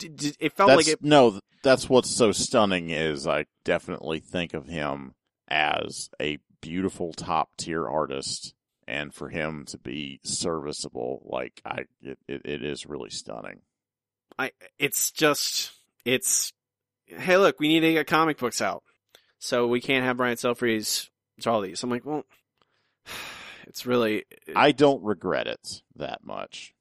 [0.40, 1.40] it felt that's like it, no.
[1.62, 5.14] That's what's so stunning is I definitely think of him
[5.48, 8.54] as a beautiful top tier artist,
[8.86, 13.60] and for him to be serviceable, like I, it, it, it is really stunning.
[14.38, 15.72] I, it's just,
[16.04, 16.52] it's,
[17.06, 18.82] hey look, we need to get comic books out.
[19.38, 21.08] So we can't have Brian Stelfreeze
[21.40, 21.82] draw these.
[21.82, 22.24] I'm like, well,
[23.66, 26.72] it's really, I don't regret it that much.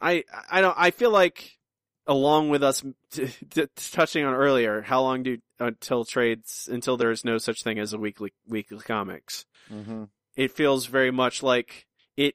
[0.00, 1.58] I I don't I feel like
[2.06, 7.10] along with us t- t- touching on earlier how long do until trades until there
[7.10, 9.46] is no such thing as a weekly weekly comics.
[9.72, 10.04] Mm-hmm.
[10.36, 12.34] it feels very much like it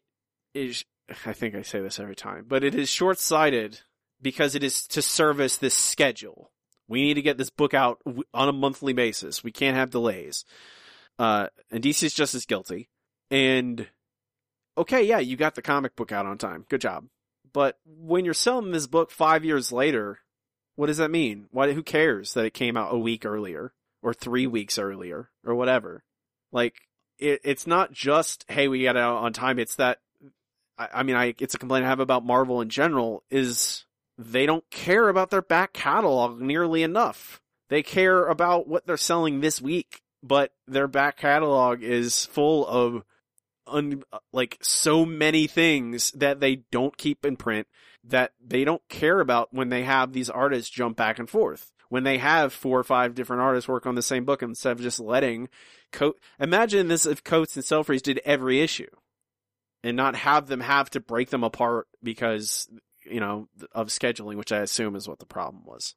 [0.55, 0.83] is
[1.27, 3.81] I think I say this every time but it is short-sighted
[4.21, 6.51] because it is to service this schedule.
[6.87, 8.01] We need to get this book out
[8.33, 9.43] on a monthly basis.
[9.43, 10.45] We can't have delays.
[11.19, 12.89] Uh and DC is just as guilty
[13.31, 13.87] and
[14.77, 17.05] okay yeah you got the comic book out on time good job
[17.53, 20.19] but when you're selling this book five years later,
[20.75, 21.47] what does that mean?
[21.51, 21.73] Why?
[21.73, 26.03] Who cares that it came out a week earlier or three weeks earlier or whatever?
[26.51, 26.75] Like
[27.17, 29.59] it, it's not just hey we got it out on time.
[29.59, 29.99] It's that
[30.77, 33.85] I, I mean I it's a complaint I have about Marvel in general is
[34.17, 37.41] they don't care about their back catalog nearly enough.
[37.69, 43.03] They care about what they're selling this week, but their back catalog is full of
[43.69, 44.03] un,
[44.33, 47.67] like so many things that they don't keep in print
[48.03, 51.71] that they don't care about when they have these artists jump back and forth.
[51.89, 54.81] When they have four or five different artists work on the same book instead of
[54.81, 55.49] just letting
[55.91, 56.19] Coat.
[56.39, 58.89] Imagine this if Coates and Stelfreeze did every issue,
[59.83, 62.69] and not have them have to break them apart because
[63.05, 65.95] you know of scheduling, which I assume is what the problem was,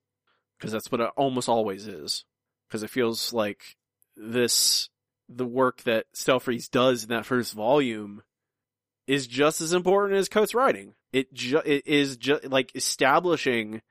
[0.58, 2.24] because that's what it almost always is.
[2.72, 3.76] because it feels like
[4.16, 4.88] this
[5.36, 8.22] the work that Stelfreeze does in that first volume
[9.06, 10.94] is just as important as Coates' writing.
[11.12, 13.82] It ju- it is just like establishing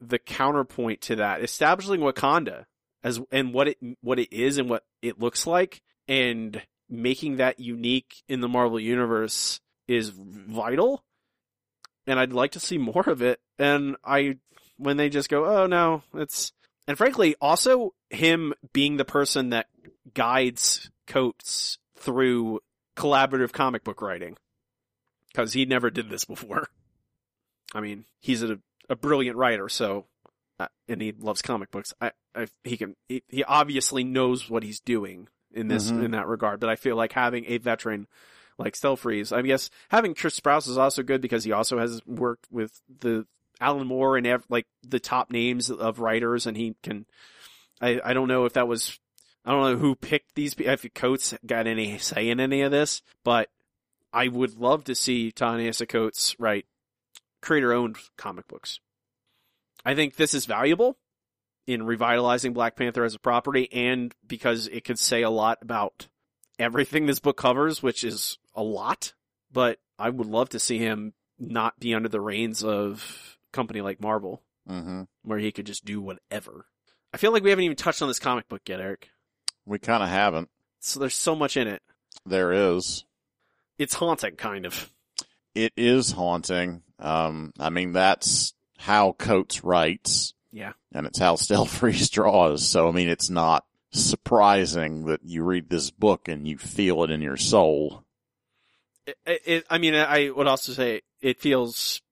[0.00, 2.66] the counterpoint to that, establishing Wakanda
[3.02, 7.60] as and what it what it is and what it looks like, and making that
[7.60, 11.04] unique in the Marvel universe is vital.
[12.06, 13.40] And I'd like to see more of it.
[13.58, 14.38] And I,
[14.78, 16.52] when they just go, oh no, it's
[16.88, 19.66] and frankly, also him being the person that
[20.14, 22.60] guides Coates through
[22.96, 24.36] collaborative comic book writing.
[25.34, 26.68] Cause he never did this before.
[27.74, 30.06] I mean, he's a, a brilliant writer, so,
[30.58, 31.92] uh, and he loves comic books.
[32.00, 36.04] I, I he can, he, he obviously knows what he's doing in this, Mhm.
[36.04, 38.06] in that regard, but I feel like having a veteran
[38.58, 42.46] like Stelfreeze, I guess having Chris Sprouse is also good because he also has worked
[42.50, 43.24] with the
[43.60, 47.06] Alan Moore and ev- like the top names of writers and he can,
[47.80, 48.98] I, I don't know if that was,
[49.44, 53.02] I don't know who picked these, if Coates got any say in any of this,
[53.24, 53.48] but
[54.12, 56.66] I would love to see Ta-Nehisi Coates write
[57.40, 58.80] creator owned comic books.
[59.84, 60.98] I think this is valuable
[61.66, 66.08] in revitalizing Black Panther as a property and because it could say a lot about
[66.58, 69.14] everything this book covers, which is a lot,
[69.50, 73.80] but I would love to see him not be under the reins of a company
[73.80, 76.66] like Marvel hmm where he could just do whatever.
[77.12, 79.08] I feel like we haven't even touched on this comic book yet, Eric.
[79.70, 80.48] We kind of haven't.
[80.80, 81.80] So there's so much in it.
[82.26, 83.04] There is.
[83.78, 84.92] It's haunting, kind of.
[85.54, 86.82] It is haunting.
[86.98, 90.34] Um, I mean, that's how Coates writes.
[90.50, 90.72] Yeah.
[90.92, 92.68] And it's how Stelfreeze draws.
[92.68, 97.12] So, I mean, it's not surprising that you read this book and you feel it
[97.12, 98.04] in your soul.
[99.06, 102.02] It, it, I mean, I would also say it feels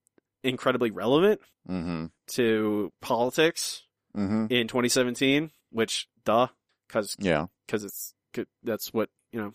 [0.44, 3.82] incredibly relevant hmm to politics
[4.14, 6.46] hmm in 2017, which, duh,
[6.88, 7.46] cause, Yeah.
[7.68, 9.54] cause it's, 'cause that's what, you know,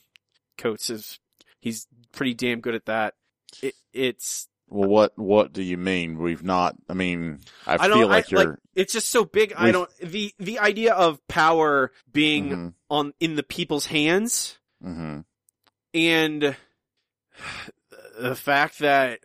[0.58, 1.20] Coates is,
[1.62, 3.16] he's pretty damn good at that.
[3.62, 6.18] It, it's, Well, what, what do you mean?
[6.20, 9.54] We've not, I mean, I, I feel like I, you're, it's just so big.
[9.54, 15.26] I don't, the, the idea of power being Mhm, on, in the people's hands mhm.
[15.94, 16.56] and
[18.20, 19.20] the fact that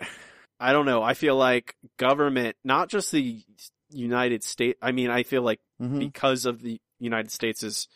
[0.60, 3.42] I don't know, I feel like government, not just the
[3.90, 4.78] United States.
[4.82, 5.98] I mean, I feel like Mhm.
[6.00, 7.88] because of the United States is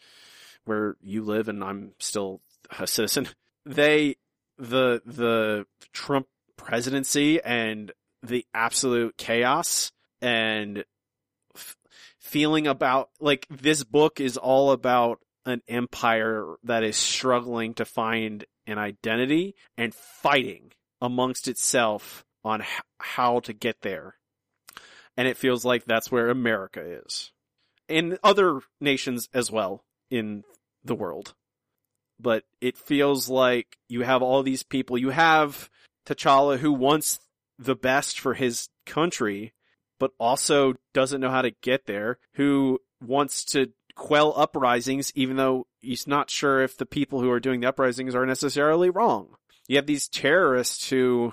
[0.65, 2.41] where you live, and I'm still
[2.79, 3.29] a citizen.
[3.65, 4.17] They
[4.59, 6.27] the the Trump
[6.57, 10.85] presidency and the absolute chaos and
[11.55, 11.77] f-
[12.19, 18.45] feeling about like this book is all about an empire that is struggling to find
[18.67, 22.67] an identity and fighting amongst itself on h-
[22.99, 24.17] how to get there.
[25.17, 27.33] And it feels like that's where America is.
[27.89, 30.45] And other nations as well in
[30.85, 31.35] the world.
[32.19, 34.97] But it feels like you have all these people.
[34.97, 35.69] You have
[36.07, 37.19] T'Challa who wants
[37.59, 39.53] the best for his country,
[39.99, 45.67] but also doesn't know how to get there, who wants to quell uprisings, even though
[45.81, 49.29] he's not sure if the people who are doing the uprisings are necessarily wrong.
[49.69, 51.33] You have these terrorists who,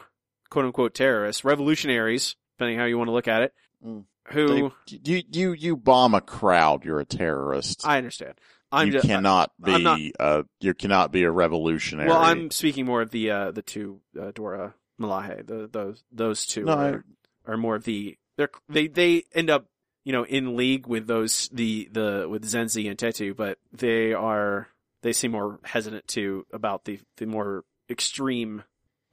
[0.50, 3.54] quote unquote terrorists, revolutionaries, depending how you want to look at it,
[3.86, 4.04] Mm.
[4.28, 7.82] Who, They- you, you, you bomb a crowd, you're a terrorist.
[7.86, 8.36] I understand.
[8.72, 12.08] I'm you just, cannot be, I'm not- uh, you cannot be a revolutionary.
[12.10, 16.46] well, I'm speaking more of the, uh, the two, uh, Dora Milaje, the, those, those
[16.46, 17.06] two No, I- are,
[17.48, 19.66] are more of the, they're, they, they end up,
[20.06, 24.68] you know, in league with those, the, the, with Zenzi and Tetu, but they are,
[25.02, 28.64] they seem more hesitant to, about the, the more extreme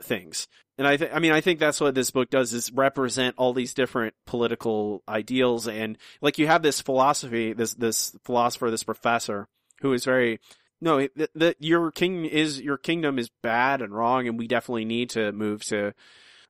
[0.03, 0.49] things.
[0.79, 3.55] And I think, I mean, I think that's what this book does is represent all
[3.55, 5.67] these different political ideals.
[5.67, 9.49] And like you have this philosophy, this, this philosopher, this professor
[9.81, 10.39] who is very,
[10.81, 14.29] no, that that your king is, your kingdom is bad and wrong.
[14.29, 15.95] And we definitely need to move to,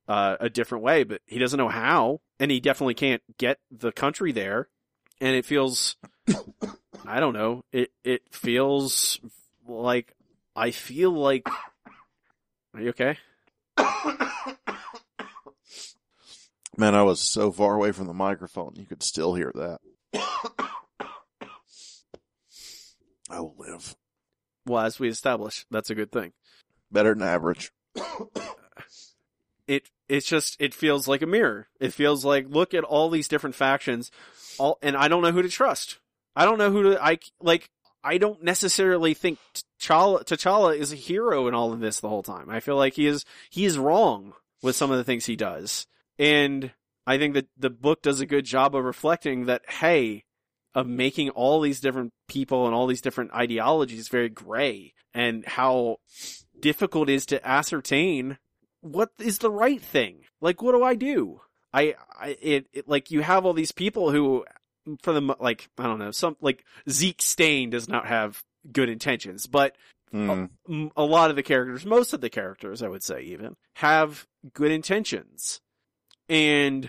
[0.09, 2.20] uh, a different way, but he doesn't know how.
[2.41, 4.68] And he definitely can't get the country there.
[5.20, 5.97] And it feels,
[7.07, 9.20] I don't know, it, it feels
[9.68, 10.12] like,
[10.57, 11.49] I feel like,
[12.74, 13.18] are you okay?
[16.79, 19.81] Man, I was so far away from the microphone, you could still hear that.
[23.31, 23.97] I will live.
[24.66, 26.33] Well, as we established, that's a good thing.
[26.91, 27.72] Better than average.
[29.66, 31.68] It it's just it feels like a mirror.
[31.81, 34.12] It feels like look at all these different factions,
[34.59, 35.99] all and I don't know who to trust.
[36.37, 37.70] I don't know who to I like.
[38.07, 39.38] I don't necessarily think
[39.80, 42.48] T'Challa, T'Challa is a hero in all of this the whole time.
[42.48, 44.32] I feel like he is he is wrong
[44.62, 45.86] with some of the things he does,
[46.18, 46.70] and
[47.04, 49.62] I think that the book does a good job of reflecting that.
[49.68, 50.24] Hey,
[50.72, 55.96] of making all these different people and all these different ideologies very gray and how
[56.61, 58.36] difficult it is to ascertain
[58.82, 60.20] what is the right thing.
[60.42, 61.40] Like, what do I do?
[61.72, 64.44] I, I, it, it like you have all these people who,
[65.03, 69.47] for the, like, I don't know, some, like, Zeke Stane does not have good intentions,
[69.47, 69.76] but
[70.14, 70.51] Mm.
[70.68, 74.26] m- a lot of the characters, most of the characters, I would say even, have
[74.53, 75.61] good intentions.
[76.28, 76.89] And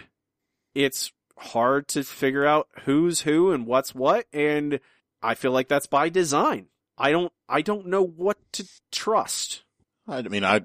[0.75, 4.27] it's hard to figure out who's who and what's what.
[4.31, 4.79] And
[5.21, 6.67] I feel like that's by design.
[6.97, 9.63] I don't, I don't know what to trust.
[10.07, 10.61] I mean, I, I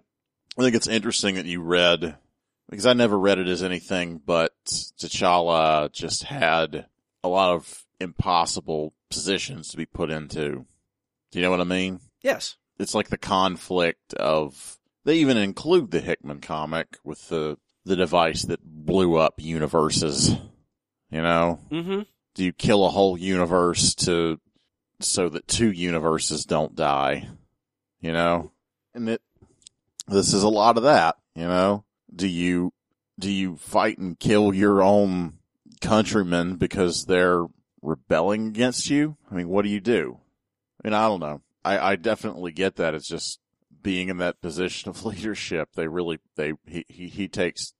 [0.62, 2.16] think it's interesting that you read
[2.70, 6.86] because I never read it as anything but T'Challa just had
[7.24, 10.66] a lot of impossible positions to be put into.
[11.30, 12.00] Do you know what I mean?
[12.22, 12.56] Yes.
[12.78, 18.42] It's like the conflict of they even include the Hickman comic with the the device
[18.42, 20.30] that blew up universes.
[21.10, 22.00] You know, Mm-hmm.
[22.34, 24.40] do you kill a whole universe to
[25.00, 27.28] so that two universes don't die?
[28.00, 28.52] You know,
[28.94, 29.20] and it
[30.08, 31.16] this is a lot of that.
[31.34, 32.72] You know, do you
[33.18, 35.34] do you fight and kill your own
[35.82, 37.44] countrymen because they're
[37.82, 39.16] rebelling against you?
[39.30, 40.18] I mean, what do you do?
[40.82, 41.42] I mean, I don't know.
[41.64, 42.94] I, I definitely get that.
[42.94, 43.40] It's just
[43.82, 45.70] being in that position of leadership.
[45.74, 47.74] They really they he he, he takes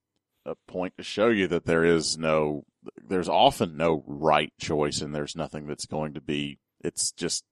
[0.45, 2.65] a point to show you that there is no
[3.07, 7.45] there's often no right choice and there's nothing that's going to be it's just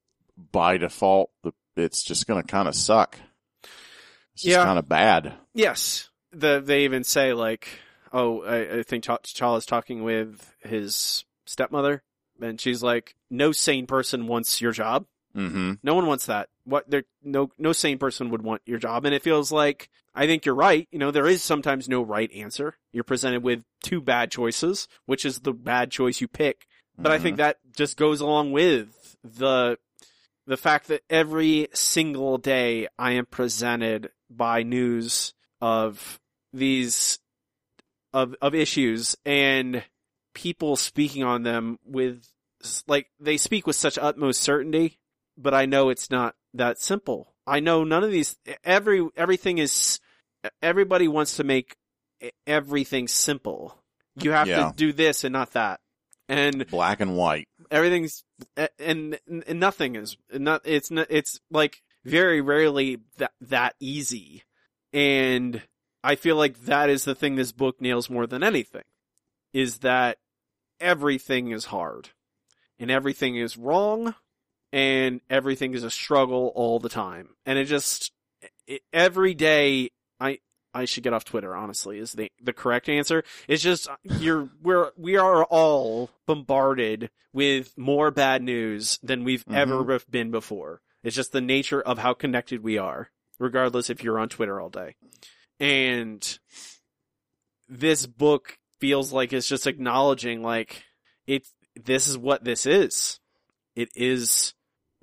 [0.51, 3.17] by default the it's just going to kind of suck
[4.33, 4.65] it's Yeah.
[4.65, 6.09] kind of bad Yes.
[6.33, 7.67] The, they even say like,
[8.11, 12.03] oh, I, I think T'Challa's talking with his stepmother
[12.41, 15.05] and she's like, no sane person wants your job.
[15.35, 16.49] mm-hmm No one wants that.
[16.63, 20.27] What there no no sane person would want your job and it feels like I
[20.27, 20.87] think you're right.
[20.91, 22.75] You know, there is sometimes no right answer.
[22.91, 26.67] You're presented with two bad choices, which is the bad choice you pick.
[26.97, 29.77] But I think that just goes along with the
[30.45, 36.19] the fact that every single day I am presented by news of
[36.53, 37.19] these
[38.13, 39.83] of of issues and
[40.33, 42.25] people speaking on them with
[42.87, 44.97] like they speak with such utmost certainty
[45.37, 47.33] but I know it's not that simple.
[47.47, 49.99] I know none of these every everything is
[50.61, 51.75] everybody wants to make
[52.45, 53.81] everything simple.
[54.21, 54.69] You have Yeah.
[54.69, 55.79] to do this and not that.
[56.29, 58.23] And black and white everything's
[58.77, 64.43] and, and nothing is not it's not it's like very rarely that that easy
[64.93, 65.61] and
[66.03, 68.83] i feel like that is the thing this book nails more than anything
[69.53, 70.17] is that
[70.79, 72.09] everything is hard
[72.79, 74.15] and everything is wrong
[74.71, 78.11] and everything is a struggle all the time and it just
[78.67, 79.89] it, every day
[80.19, 80.39] i
[80.73, 81.55] I should get off Twitter.
[81.55, 83.23] Honestly, is the the correct answer.
[83.47, 89.55] It's just you're we're we are all bombarded with more bad news than we've mm-hmm.
[89.55, 90.81] ever been before.
[91.03, 94.69] It's just the nature of how connected we are, regardless if you're on Twitter all
[94.69, 94.95] day.
[95.61, 96.39] And
[97.69, 100.83] this book feels like it's just acknowledging like
[101.27, 103.19] it's this is what this is.
[103.75, 104.55] It is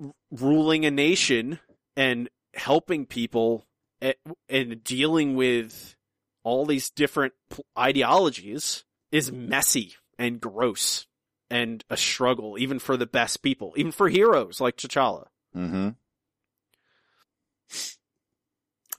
[0.03, 1.59] r- ruling a nation
[1.95, 3.65] and helping people
[4.01, 4.17] at,
[4.49, 5.95] and dealing with
[6.43, 11.07] all these different p- ideologies is messy and gross
[11.49, 15.27] and a struggle, even for the best people, even for heroes like T'Challa.
[15.55, 15.89] mm-hmm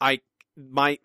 [0.00, 0.20] I
[0.56, 0.98] my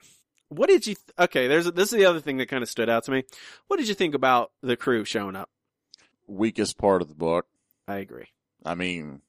[0.49, 1.47] what did you th- okay?
[1.47, 3.23] There's a, this is the other thing that kind of stood out to me.
[3.67, 5.49] What did you think about the crew showing up?
[6.27, 7.45] weakest part of the book
[7.87, 8.27] I agree.
[8.65, 9.21] I mean,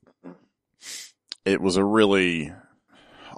[1.45, 2.53] it was a really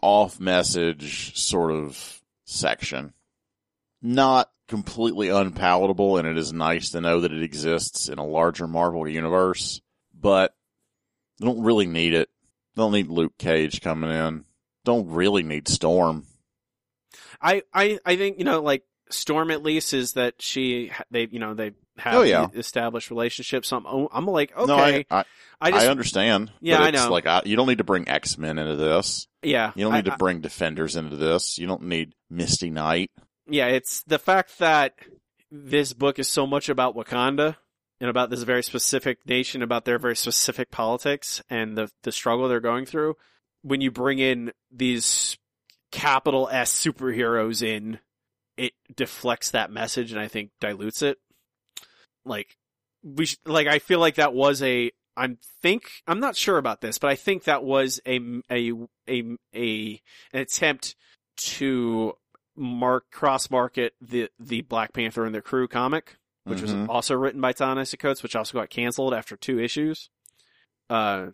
[0.00, 3.14] off message sort of section.
[4.00, 8.68] Not completely unpalatable, and it is nice to know that it exists in a larger
[8.68, 9.80] Marvel universe,
[10.14, 10.54] but
[11.40, 12.28] don't really need it.
[12.76, 14.44] Don't need Luke Cage coming in.
[14.84, 16.26] Don't really need Storm.
[17.40, 21.38] I I I think you know like Storm at least is that she they you
[21.38, 22.46] know they have Oh, yeah.
[22.54, 23.68] established relationships.
[23.68, 25.24] So I'm oh, I'm like okay, No, I, I,
[25.60, 26.52] I just I understand.
[26.60, 27.10] Yeah, but I know.
[27.10, 29.26] Like I, you don't need to bring X Men into this.
[29.42, 31.58] yeah You don't need to bring Defenders into this.
[31.58, 33.10] You don't need Misty Knight.
[33.48, 34.94] yeah, it's the fact that
[35.50, 37.56] this book is so much about Wakanda
[38.00, 42.46] and about this very specific nation, about their very specific politics and the the struggle
[42.48, 43.16] they're going through.
[43.62, 45.36] When you bring in these
[45.90, 47.98] capital S superheroes in,
[48.56, 51.18] it deflects that message and I think dilutes it.
[52.24, 52.56] Like
[53.02, 56.80] we sh- like I feel like that was a I'm think I'm not sure about
[56.80, 58.20] this, but I think that was a
[58.50, 58.72] a
[59.08, 60.00] a a
[60.32, 60.94] an attempt
[61.38, 62.14] to
[62.56, 66.62] mark cross market the the Black Panther and the Crew comic, which Mhm.
[66.62, 70.10] was also written by Ta-Nehisi Coates, which also got canceled after two issues.
[70.90, 71.26] uh,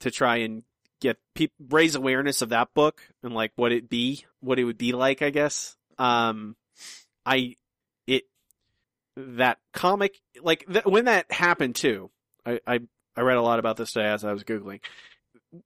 [0.00, 0.62] to try and
[1.04, 4.78] get pe- raise awareness of that book and like what it be, what it would
[4.78, 5.76] be like, I guess.
[5.98, 6.56] Um,
[7.26, 7.56] I,
[8.06, 8.24] it,
[9.16, 12.10] that comic, like th- when that happened too,
[12.46, 12.80] I, I,
[13.16, 14.80] I read a lot about this today as I was Googling.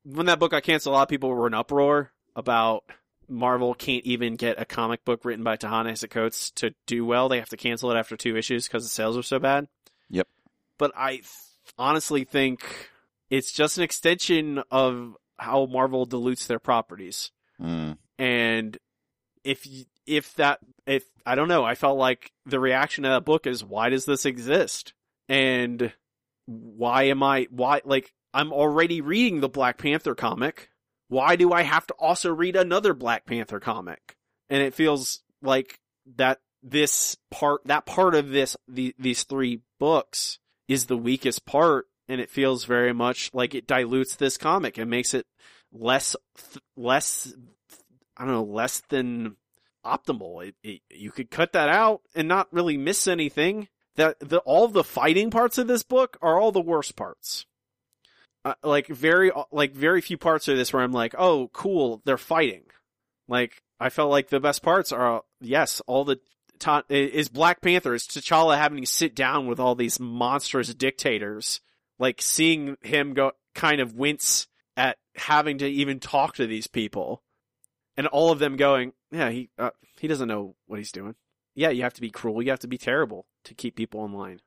[0.05, 2.83] When that book got canceled, a lot of people were in uproar about
[3.29, 7.29] Marvel can't even get a comic book written by Ta-Nehisi Coates to do well.
[7.29, 9.69] They have to cancel it after two issues because the sales are so bad.
[10.11, 10.27] Yep.
[10.79, 11.27] But I th-
[11.79, 12.91] honestly think
[13.31, 17.31] it's just an extension of how Marvel dilutes their properties.
[17.61, 17.99] Mm.
[18.19, 18.79] And
[19.45, 19.67] if
[20.07, 23.65] if that if I don't know, I felt like the reaction to that book is
[23.65, 24.95] why does this exist?
[25.29, 25.93] And
[26.47, 30.71] why am I why like I'm already reading the Black Panther comic.
[31.09, 34.17] Why do I have to also read another Black Panther comic?
[34.51, 35.81] And it feels like
[36.17, 41.87] that this part that part of this the, these three books is the weakest part
[42.09, 45.27] and it feels very much like it dilutes this comic and makes it
[45.73, 46.17] less
[46.77, 47.33] less
[48.17, 49.37] I don't know less than
[49.85, 50.49] optimal.
[50.49, 53.69] It, it, you could cut that out and not really miss anything.
[53.97, 57.47] That the all the fighting parts of this book are all the worst parts.
[58.45, 62.17] Uh, like very like very few parts of this where I'm like, oh, cool, they're
[62.17, 62.63] fighting.
[63.27, 66.21] Like I felt like the best parts are yes, all the
[66.59, 71.61] ta- is Black Panther is T'Challa having to sit down with all these monstrous dictators,
[71.99, 74.47] like seeing him go kind of wince
[74.77, 77.23] at having to even talk to these people,
[77.97, 81.15] and all of them going, yeah, he uh, he doesn't know what he's doing.
[81.55, 84.13] Yeah, you have to be cruel, you have to be terrible to keep people in
[84.13, 84.41] line.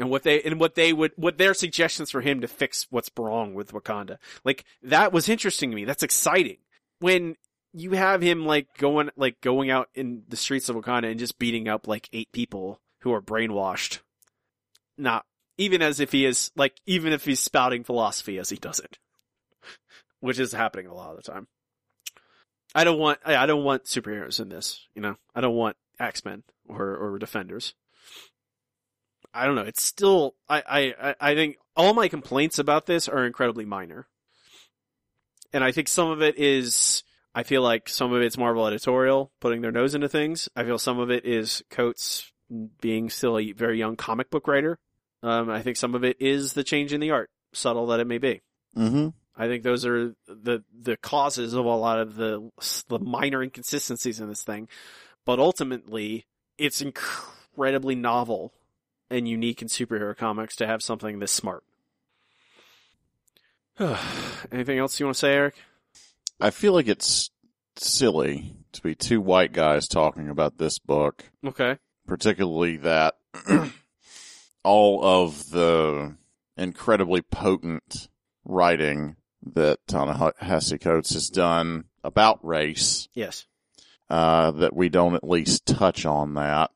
[0.00, 3.10] And what they and what they would what their suggestions for him to fix what's
[3.18, 4.18] wrong with Wakanda.
[4.44, 5.84] Like that was interesting to me.
[5.84, 6.58] That's exciting.
[7.00, 7.36] When
[7.72, 11.38] you have him like going like going out in the streets of Wakanda and just
[11.38, 14.00] beating up like eight people who are brainwashed.
[14.96, 15.24] Not
[15.58, 18.98] even as if he is like even if he's spouting philosophy as he does it.
[20.20, 21.48] Which is happening a lot of the time.
[22.74, 25.16] I don't want I don't want superheroes in this, you know.
[25.34, 27.74] I don't want X-Men or or Defenders.
[29.34, 29.62] I don't know.
[29.62, 34.06] It's still I I I think all my complaints about this are incredibly minor.
[35.52, 37.02] And I think some of it is
[37.34, 40.48] I feel like some of it's Marvel editorial putting their nose into things.
[40.54, 42.32] I feel some of it is Coates
[42.80, 44.78] being still a very young comic book writer.
[45.22, 48.06] Um, I think some of it is the change in the art, subtle that it
[48.06, 48.40] may be.
[48.76, 49.08] Mm-hmm.
[49.36, 52.50] I think those are the the causes of a lot of the
[52.88, 54.68] the minor inconsistencies in this thing.
[55.24, 56.26] But ultimately,
[56.56, 58.52] it's incredibly novel
[59.10, 61.62] and unique in superhero comics to have something this smart.
[64.52, 65.54] Anything else you want to say, Eric?
[66.40, 67.30] I feel like it's
[67.76, 71.78] silly to be two white guys talking about this book, Okay.
[72.06, 73.14] particularly that
[74.68, 76.14] all of the
[76.56, 78.08] incredibly potent
[78.44, 79.16] writing
[79.54, 83.46] that Ta-Nehisi Coates has done about race, Yes.
[84.10, 86.70] uh, that we don't at least touch on that.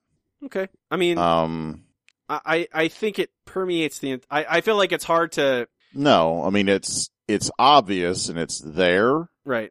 [0.45, 0.69] Okay.
[0.91, 1.85] I mean, Um,
[2.29, 4.21] I I think it permeates the.
[4.31, 5.69] I I feel like it's hard to.
[5.93, 9.29] no, I mean, it's, it's obvious and it's there.
[9.45, 9.71] Right.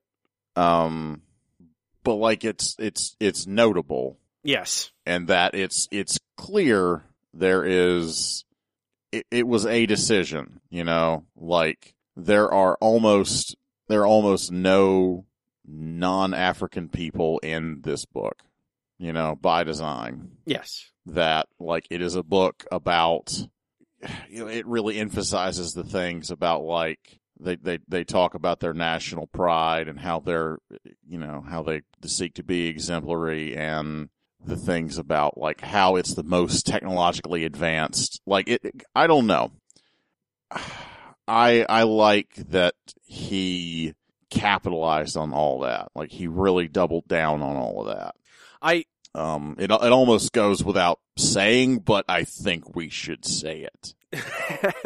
[0.56, 1.24] Um,
[2.04, 4.20] but like it's, it's, it's notable.
[4.44, 4.92] Yes.
[5.06, 8.46] and that it's it's clear there is
[9.12, 13.56] it, it was a decision you know like there are almost
[13.88, 15.26] there are almost no
[15.66, 18.44] non-african people in this book
[19.00, 20.92] you know by design Yes.
[21.06, 23.32] that like it is a book about
[24.30, 28.74] you know it really emphasizes the things about like they, they they talk about their
[28.74, 30.58] national pride and how they're
[31.08, 34.10] you know how they seek to be exemplary and
[34.46, 38.22] the things about like how it's the most technologically advanced.
[38.26, 38.62] Like it
[38.96, 39.52] I don't know.
[41.28, 43.94] I I like that he
[44.30, 45.90] capitalized on all that.
[45.96, 48.16] Like he really doubled down on all of that.
[48.62, 53.94] I um, it it almost goes without saying, but I think we should say it.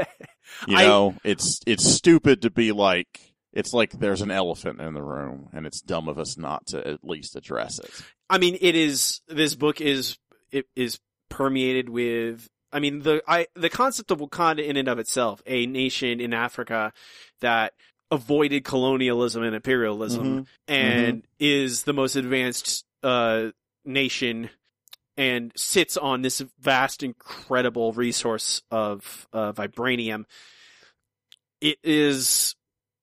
[0.67, 3.19] You I- know, it's it's stupid to be like
[3.55, 6.85] it's like there's an elephant in the room, and it's dumb of us not to
[6.85, 7.89] at least address it.
[8.29, 9.21] I mean, it is.
[9.27, 10.17] This book is
[10.51, 10.99] it is
[11.29, 12.47] permeated with.
[12.71, 16.33] I mean, the I the concept of Wakanda in and of itself, a nation in
[16.33, 16.91] Africa
[17.39, 17.73] that
[18.11, 23.51] avoided colonialism and imperialism, and is the most advanced uh,
[23.85, 24.49] nation,
[25.15, 30.25] and sits on this vast, incredible resource of uh, vibranium.
[31.61, 32.55] It is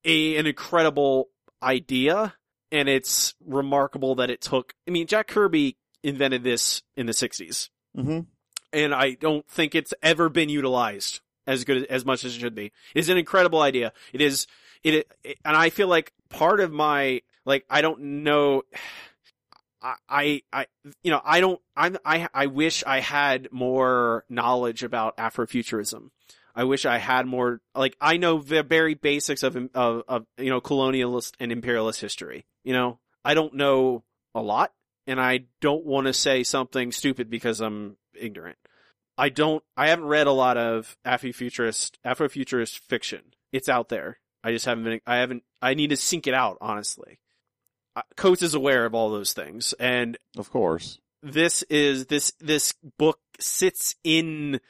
[0.05, 1.29] a an incredible
[1.63, 2.35] idea
[2.71, 4.75] and it's remarkable that it took.
[4.89, 8.21] I mean, Jack Kirby invented this in the '60s, Mm-hmm.
[8.73, 12.55] and I don't think it's ever been utilized as good as much as it should
[12.55, 12.73] be.
[12.95, 13.93] It is an incredible idea.
[14.13, 14.47] It is
[14.83, 18.63] it, it and I feel like part of my like I don't know
[19.83, 20.67] I, I, I,
[21.03, 26.11] you know, I don't, I'm, I, I wish I had more knowledge about Afrofuturism.
[26.55, 30.51] I wish I had more, like, I know the very basics of, of, of, you
[30.51, 32.45] know, colonialist and imperialist history.
[32.65, 34.05] You know, I don't know
[34.35, 34.73] a lot
[35.07, 38.59] and I don't want to say something stupid because I'm ignorant.
[39.17, 43.23] I don't, I haven't read a lot of Afrofuturist, Afrofuturist fiction.
[43.53, 44.19] It's out there.
[44.45, 47.19] I just haven't been, I haven't, I need to sink it out, honestly.
[48.17, 50.99] Coates is aware of all those things, and Of course.
[51.23, 54.61] this is this this book sits in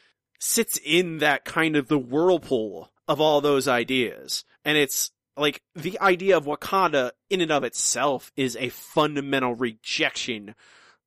[0.45, 5.99] sits in that kind of the whirlpool of all those ideas, and it's like the
[6.01, 10.55] idea of Wakanda in and of itself is a fundamental rejection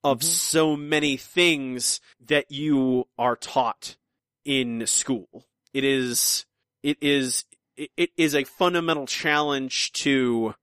[0.06, 0.24] of Mhm.
[0.24, 3.98] so many things that you are taught
[4.45, 5.45] in school.
[5.74, 6.45] It is,
[6.82, 7.44] it is,
[7.76, 10.56] it is a fundamental challenge to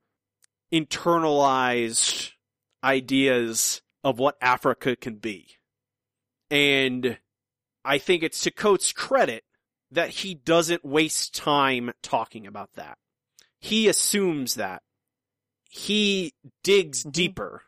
[0.73, 2.33] internalized
[2.83, 5.59] ideas of what Africa can be.
[6.51, 7.19] And
[7.85, 9.45] I think it's to Coates' credit
[9.91, 12.97] that he doesn't waste time talking about that.
[13.61, 14.83] He assumes that.
[15.69, 17.13] He digs Mhm.
[17.13, 17.63] deeper.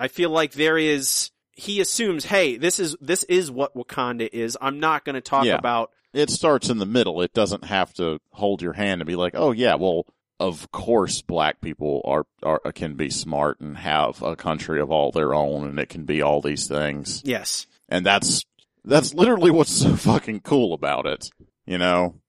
[0.00, 4.56] I feel like there is, he assumes, hey, this is, this is what Wakanda is.
[4.60, 5.56] I'm not going to talk Yeah.
[5.56, 7.20] about, It starts in the middle.
[7.22, 10.06] It doesn't have to hold your hand and be like, oh yeah, well,
[10.40, 15.10] of course black people are, are, can be smart and have a country of all
[15.10, 17.20] their own and it can be all these things.
[17.24, 18.44] yes, And that's,
[18.84, 21.28] that's literally what's so fucking cool about it.
[21.66, 22.20] You know?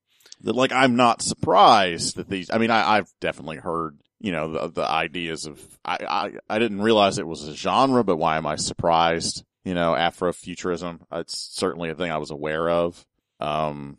[0.41, 4.51] That like, I'm not surprised that these, I mean, I, I've definitely heard, you know,
[4.51, 8.37] the, the ideas of, I, I, I didn't realize it was a genre, but why
[8.37, 9.43] am I surprised?
[9.63, 13.05] You know, Afrofuturism, it's certainly a thing I was aware of.
[13.39, 13.97] Um,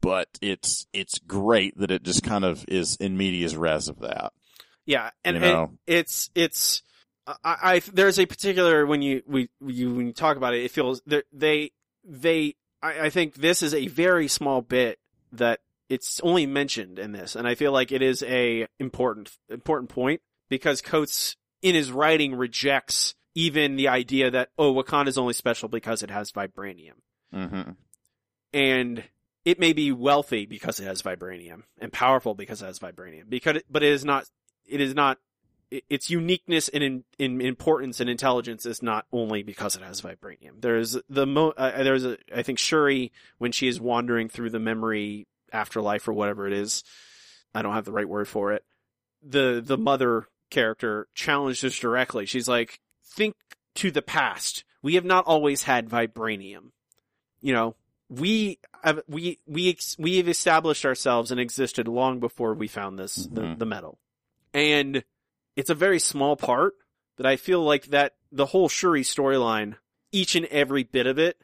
[0.00, 4.32] but it's, it's great that it just kind of is in medias res of that.
[4.88, 5.72] yeah, and, you and know?
[5.86, 6.82] it's it's
[7.26, 10.70] I, I there's a particular when you we you when you talk about it, it
[10.70, 11.72] feels they
[12.08, 14.98] they I, I think this is a very small bit
[15.32, 19.90] that it's only mentioned in this, and I feel like it is a important important
[19.90, 25.34] point because Coates in his writing rejects even the idea that oh Wakanda is only
[25.34, 26.94] special because it has vibranium.
[27.32, 27.72] Hmm
[28.52, 29.04] and
[29.44, 33.56] it may be wealthy because it has vibranium and powerful because it has vibranium because
[33.56, 34.24] it, but it is not
[34.66, 35.18] it is not
[35.70, 40.60] its uniqueness and in, in importance and intelligence is not only because it has vibranium.
[40.60, 44.58] There's the mo uh, there's a i think shuri when she is wandering through the
[44.58, 46.84] memory afterlife or whatever it is
[47.54, 48.64] i don't have the right word for it
[49.22, 52.24] the the mother character challenges directly.
[52.24, 53.34] She's like think
[53.74, 54.64] to the past.
[54.82, 56.70] We have not always had vibranium.
[57.40, 57.76] You know
[58.08, 62.98] we have, we we ex- we have established ourselves and existed long before we found
[62.98, 63.58] this the, Mhm.
[63.58, 63.98] the metal,
[64.54, 65.04] and
[65.58, 66.74] it's a very small part,
[67.16, 69.74] but I feel like that the whole Shuri storyline,
[70.12, 71.36] each and every bit of it,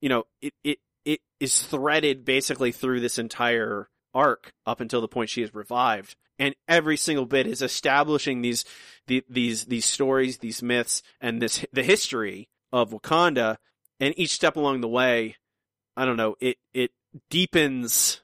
[0.00, 5.08] you know, it it it is threaded basically through this entire arc up until the
[5.08, 8.64] point she is revived, and every single bit is establishing these
[9.08, 13.56] the, these these stories, these myths, and this the history of Wakanda,
[13.98, 15.34] and each step along the way
[15.96, 16.92] I don't know, it it
[17.28, 18.20] deepens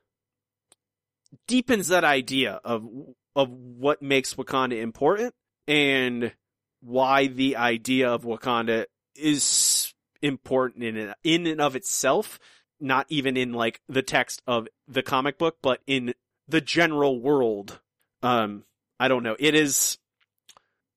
[1.49, 2.89] deepens that idea of
[3.37, 5.35] of what makes Wakanda important
[5.67, 6.33] and
[6.81, 12.39] why the idea of Wakanda is important in in and of itself,
[12.81, 16.15] not even in like the text of the comic book, but in
[16.49, 17.81] the general world.
[18.23, 18.65] Um,
[18.99, 19.37] I don't know.
[19.39, 19.99] It is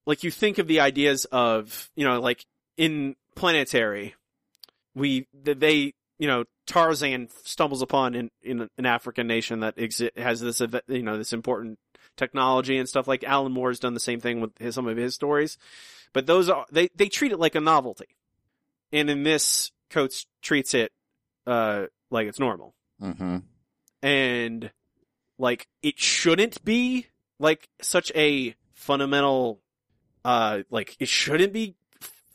[0.06, 2.46] like you think of the ideas of you know like
[2.78, 4.16] in Planetary,
[4.96, 10.40] we they you know Tarzan stumbles upon in, in an African nation that exi- has
[10.40, 11.80] this you know this important
[12.18, 15.16] technology and stuff like Alan Moore's done the same thing with his, some of his
[15.16, 15.58] stories,
[16.14, 18.08] but those are they they treat it like a novelty,
[18.92, 20.92] and in this Coates treats it
[21.46, 22.74] uh like it's normal.
[23.00, 23.38] Hmm
[24.02, 24.72] and
[25.38, 27.08] like it shouldn't be
[27.40, 29.60] like such a fundamental
[30.26, 31.76] uh like it shouldn't be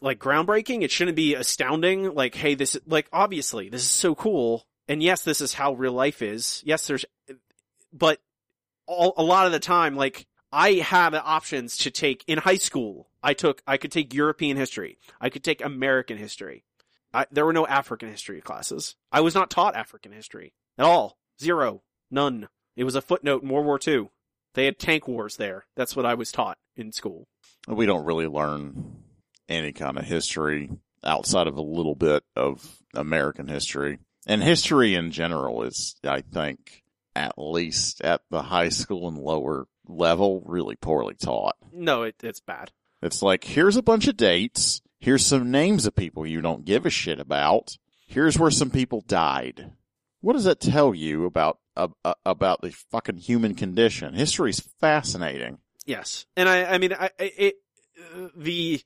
[0.00, 0.82] like groundbreaking.
[0.82, 2.14] It shouldn't be astounding.
[2.14, 4.66] Like hey this like obviously this is so cool.
[4.88, 6.62] And yes this is how real life is.
[6.64, 7.04] Yes there's
[7.92, 8.20] but
[8.86, 13.08] all, a lot of the time like I have options to take in high school.
[13.22, 14.98] I took, I could take European history.
[15.20, 16.64] I could take American history.
[17.14, 18.96] I, there were no African history classes.
[19.10, 21.16] I was not taught African history at all.
[21.40, 21.82] Zero.
[22.10, 22.48] None.
[22.76, 24.10] It was a footnote in World War II.
[24.54, 25.64] They had tank wars there.
[25.76, 27.26] That's what I was taught in school.
[27.66, 29.02] We don't really learn
[29.48, 30.70] any kind of history
[31.04, 33.98] outside of a little bit of American history.
[34.26, 36.81] And history in general is, I think,
[37.14, 41.56] at least at the high school and lower level, really poorly taught.
[41.72, 42.70] No, it, it's bad.
[43.02, 44.80] It's like, here's a bunch of dates.
[45.00, 47.76] Here's some names of people you don't give a shit about.
[48.06, 49.72] Here's where some people died.
[50.20, 54.14] What does that tell you about uh, uh, about the fucking human condition?
[54.14, 55.58] History's fascinating.
[55.86, 57.54] Yes, and I, I mean, I, I- it,
[58.14, 58.80] uh, the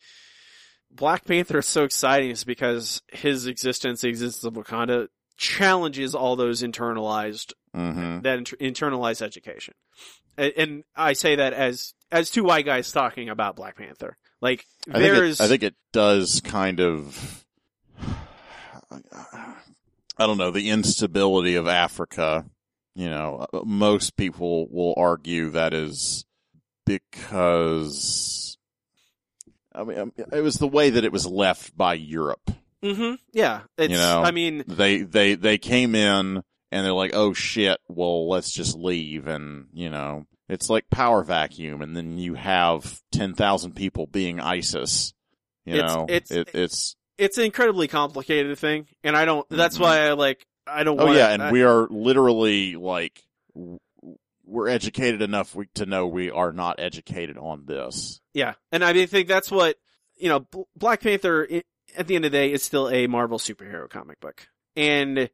[0.91, 6.37] Black Panther is so exciting is because his existence, the existence of Wakanda, challenges all
[6.37, 9.75] those internalized hmm that inter- internalized education,
[10.39, 14.17] and, and I say that as as two white guys talking about Black Panther.
[14.41, 17.45] Like I think, there I think it does kind of,
[18.91, 22.45] I don't know, the instability of Africa.
[22.95, 26.25] You know, most people will argue that is
[26.87, 28.57] because,
[29.75, 32.51] I mean, um, it was the way that it was left by Europe.
[32.83, 36.43] hmm yeah, it's, You know, I mean, They, they, they came in
[36.73, 39.27] and they're like, oh shit, well, let's just leave.
[39.27, 41.83] And, you know, it's like power vacuum.
[41.83, 45.13] And then you have 10,000 people being ISIS.
[45.65, 49.49] You It's- know, it's- it, it's, it's an incredibly complicated thing, and I don't.
[49.49, 49.81] That's Mhm.
[49.81, 50.47] why I like.
[50.67, 51.01] I don't.
[51.01, 51.31] oh yeah.
[51.31, 53.23] And I, we are literally like,
[54.45, 58.21] we're educated enough we- to know we are not educated on this.
[58.35, 59.77] Yeah, and I mean, think that's what
[60.17, 60.47] you know.
[60.77, 61.49] Black Panther,
[61.97, 65.31] at the end of the day, is still a Marvel superhero comic book, and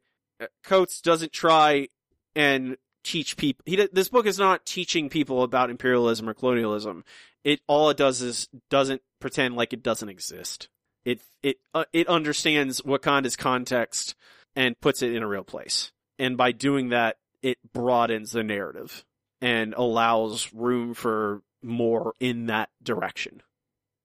[0.63, 1.87] Coates doesn't try
[2.35, 3.63] and teach people.
[3.65, 7.03] He this book is not teaching people about imperialism or colonialism.
[7.43, 10.69] It all it does is doesn't pretend like it doesn't exist.
[11.05, 14.15] It it uh, it understands Wakanda's context
[14.55, 19.03] and puts it in a real place, and by doing that, it broadens the narrative
[19.41, 23.41] and allows room for more in that direction.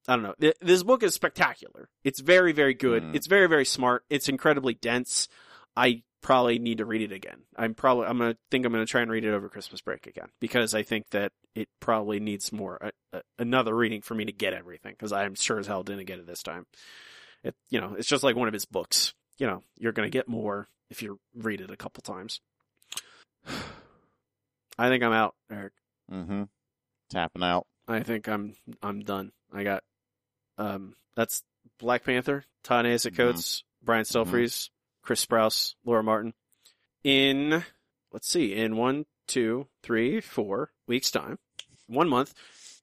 [0.09, 0.52] I don't know.
[0.62, 1.90] This book is spectacular.
[2.02, 3.02] It's very, very good.
[3.02, 3.15] Mm.
[3.15, 4.05] It's very, very smart.
[4.09, 5.28] It's incredibly dense.
[5.77, 7.39] I probably need to read it again.
[7.57, 10.29] I'm probably, I'm gonna think I'm gonna try and read it over Christmas break again
[10.41, 14.53] because I think that it probably needs more, uh, another reading for me to get
[14.53, 16.67] everything because I'm sure as hell didn't get it this time.
[17.43, 19.15] It, you know, it's just like one of his books.
[19.39, 22.41] You know, you're gonna get more if you read it a couple times.
[24.79, 25.73] I think I'm out, Eric.
[26.13, 26.43] Mm-hmm.
[27.11, 27.67] Tapping out.
[27.89, 29.33] I think I'm I'm done.
[29.51, 29.83] I got
[30.59, 31.43] um that's
[31.79, 33.17] Black Panther, Ta Nehisi Mhm.
[33.17, 34.69] Coates, Brian Stelfreeze,
[35.09, 36.35] Chris Sprouse, Laura Martin.
[37.02, 37.64] In
[38.12, 41.39] let's see, in one, two, three, four weeks time,
[41.86, 42.35] one month,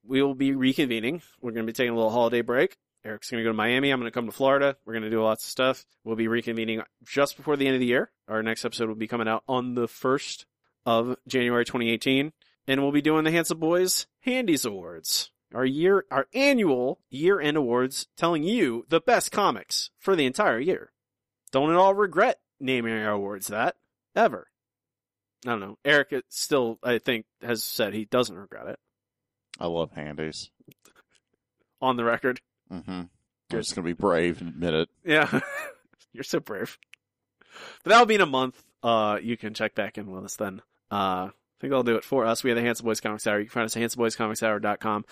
[0.04, 1.22] we will be reconvening.
[1.40, 2.78] We're gonna be taking a little holiday break.
[3.04, 3.92] Eric's gonna go to Miami.
[3.92, 4.76] I'm gonna come to Florida.
[4.88, 5.86] We're gonna do lots of stuff.
[6.04, 8.10] We'll be reconvening just before the end of the year.
[8.28, 10.48] Our next episode will be coming out on the first
[10.84, 12.34] of January 2018
[12.68, 18.08] and we'll be doing the Handsome Boys Handies Awards, our year, our annual year-end awards,
[18.18, 20.92] telling you the best comics for the entire year.
[21.56, 23.78] Don't at all regret naming our awards that
[24.14, 24.48] ever.
[25.46, 25.78] I don't know.
[25.86, 28.78] Eric still, I think, has said he doesn't regret it
[29.58, 30.50] I love handies.
[31.82, 32.42] on the record.
[32.70, 32.92] Mm-hmm.
[32.92, 33.10] I'm
[33.50, 33.62] Good.
[33.62, 34.90] just gonna be brave and admit it.
[35.06, 35.40] Yeah,
[36.12, 36.78] you're so brave.
[37.86, 38.62] But that'll be in a month.
[38.84, 40.62] Uh, you can check back in with us then.
[40.92, 42.44] Uh, I think that'll do it for us.
[42.44, 43.40] We have the Handsome Boys Comics Hour.
[43.40, 45.06] You can find us at handsomeboyscomicshour.com.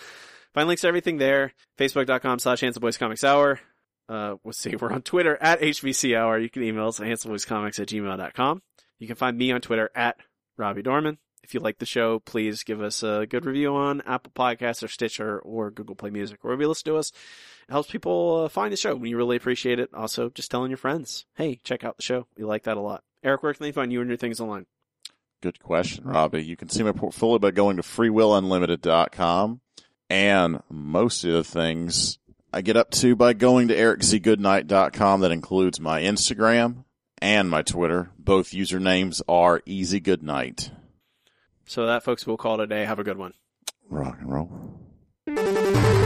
[0.54, 1.54] Find links to everything there.
[1.78, 3.62] Facebook.com slash Handsome Boys Comics Hour.
[4.08, 4.76] Uh, let's see.
[4.80, 6.40] We're on Twitter at HBC Hour.
[6.40, 8.62] You can email us at handsomeboyscomics at gmail.com.
[9.00, 10.18] You can find me on Twitter at
[10.58, 11.18] Robbie Dorman.
[11.44, 14.88] If you like the show, please give us a good review on Apple Podcasts or
[14.88, 17.12] Stitcher or Google Play Music, or wherever you listen to us.
[17.68, 18.96] It helps people uh, find the show.
[18.96, 19.94] We really appreciate it.
[19.94, 22.28] Also, just telling your friends, hey, check out the show.
[22.38, 23.04] We like that a lot.
[23.24, 24.68] Eric, where can they find you and your things online?
[25.42, 26.46] Good question, Robbie.
[26.46, 29.60] You can see my portfolio by going to freewillunlimited.com
[30.10, 32.20] and most of the things
[32.56, 35.22] I get up to by going to ericzgoodnight.com.
[35.22, 36.86] That includes my Instagram
[37.18, 38.12] and my Twitter.
[38.20, 40.70] Both usernames are easy goodnight.
[41.66, 42.86] So that, folks, we'll call it a day.
[42.86, 43.34] Have a good one.
[43.90, 46.03] Rock and roll.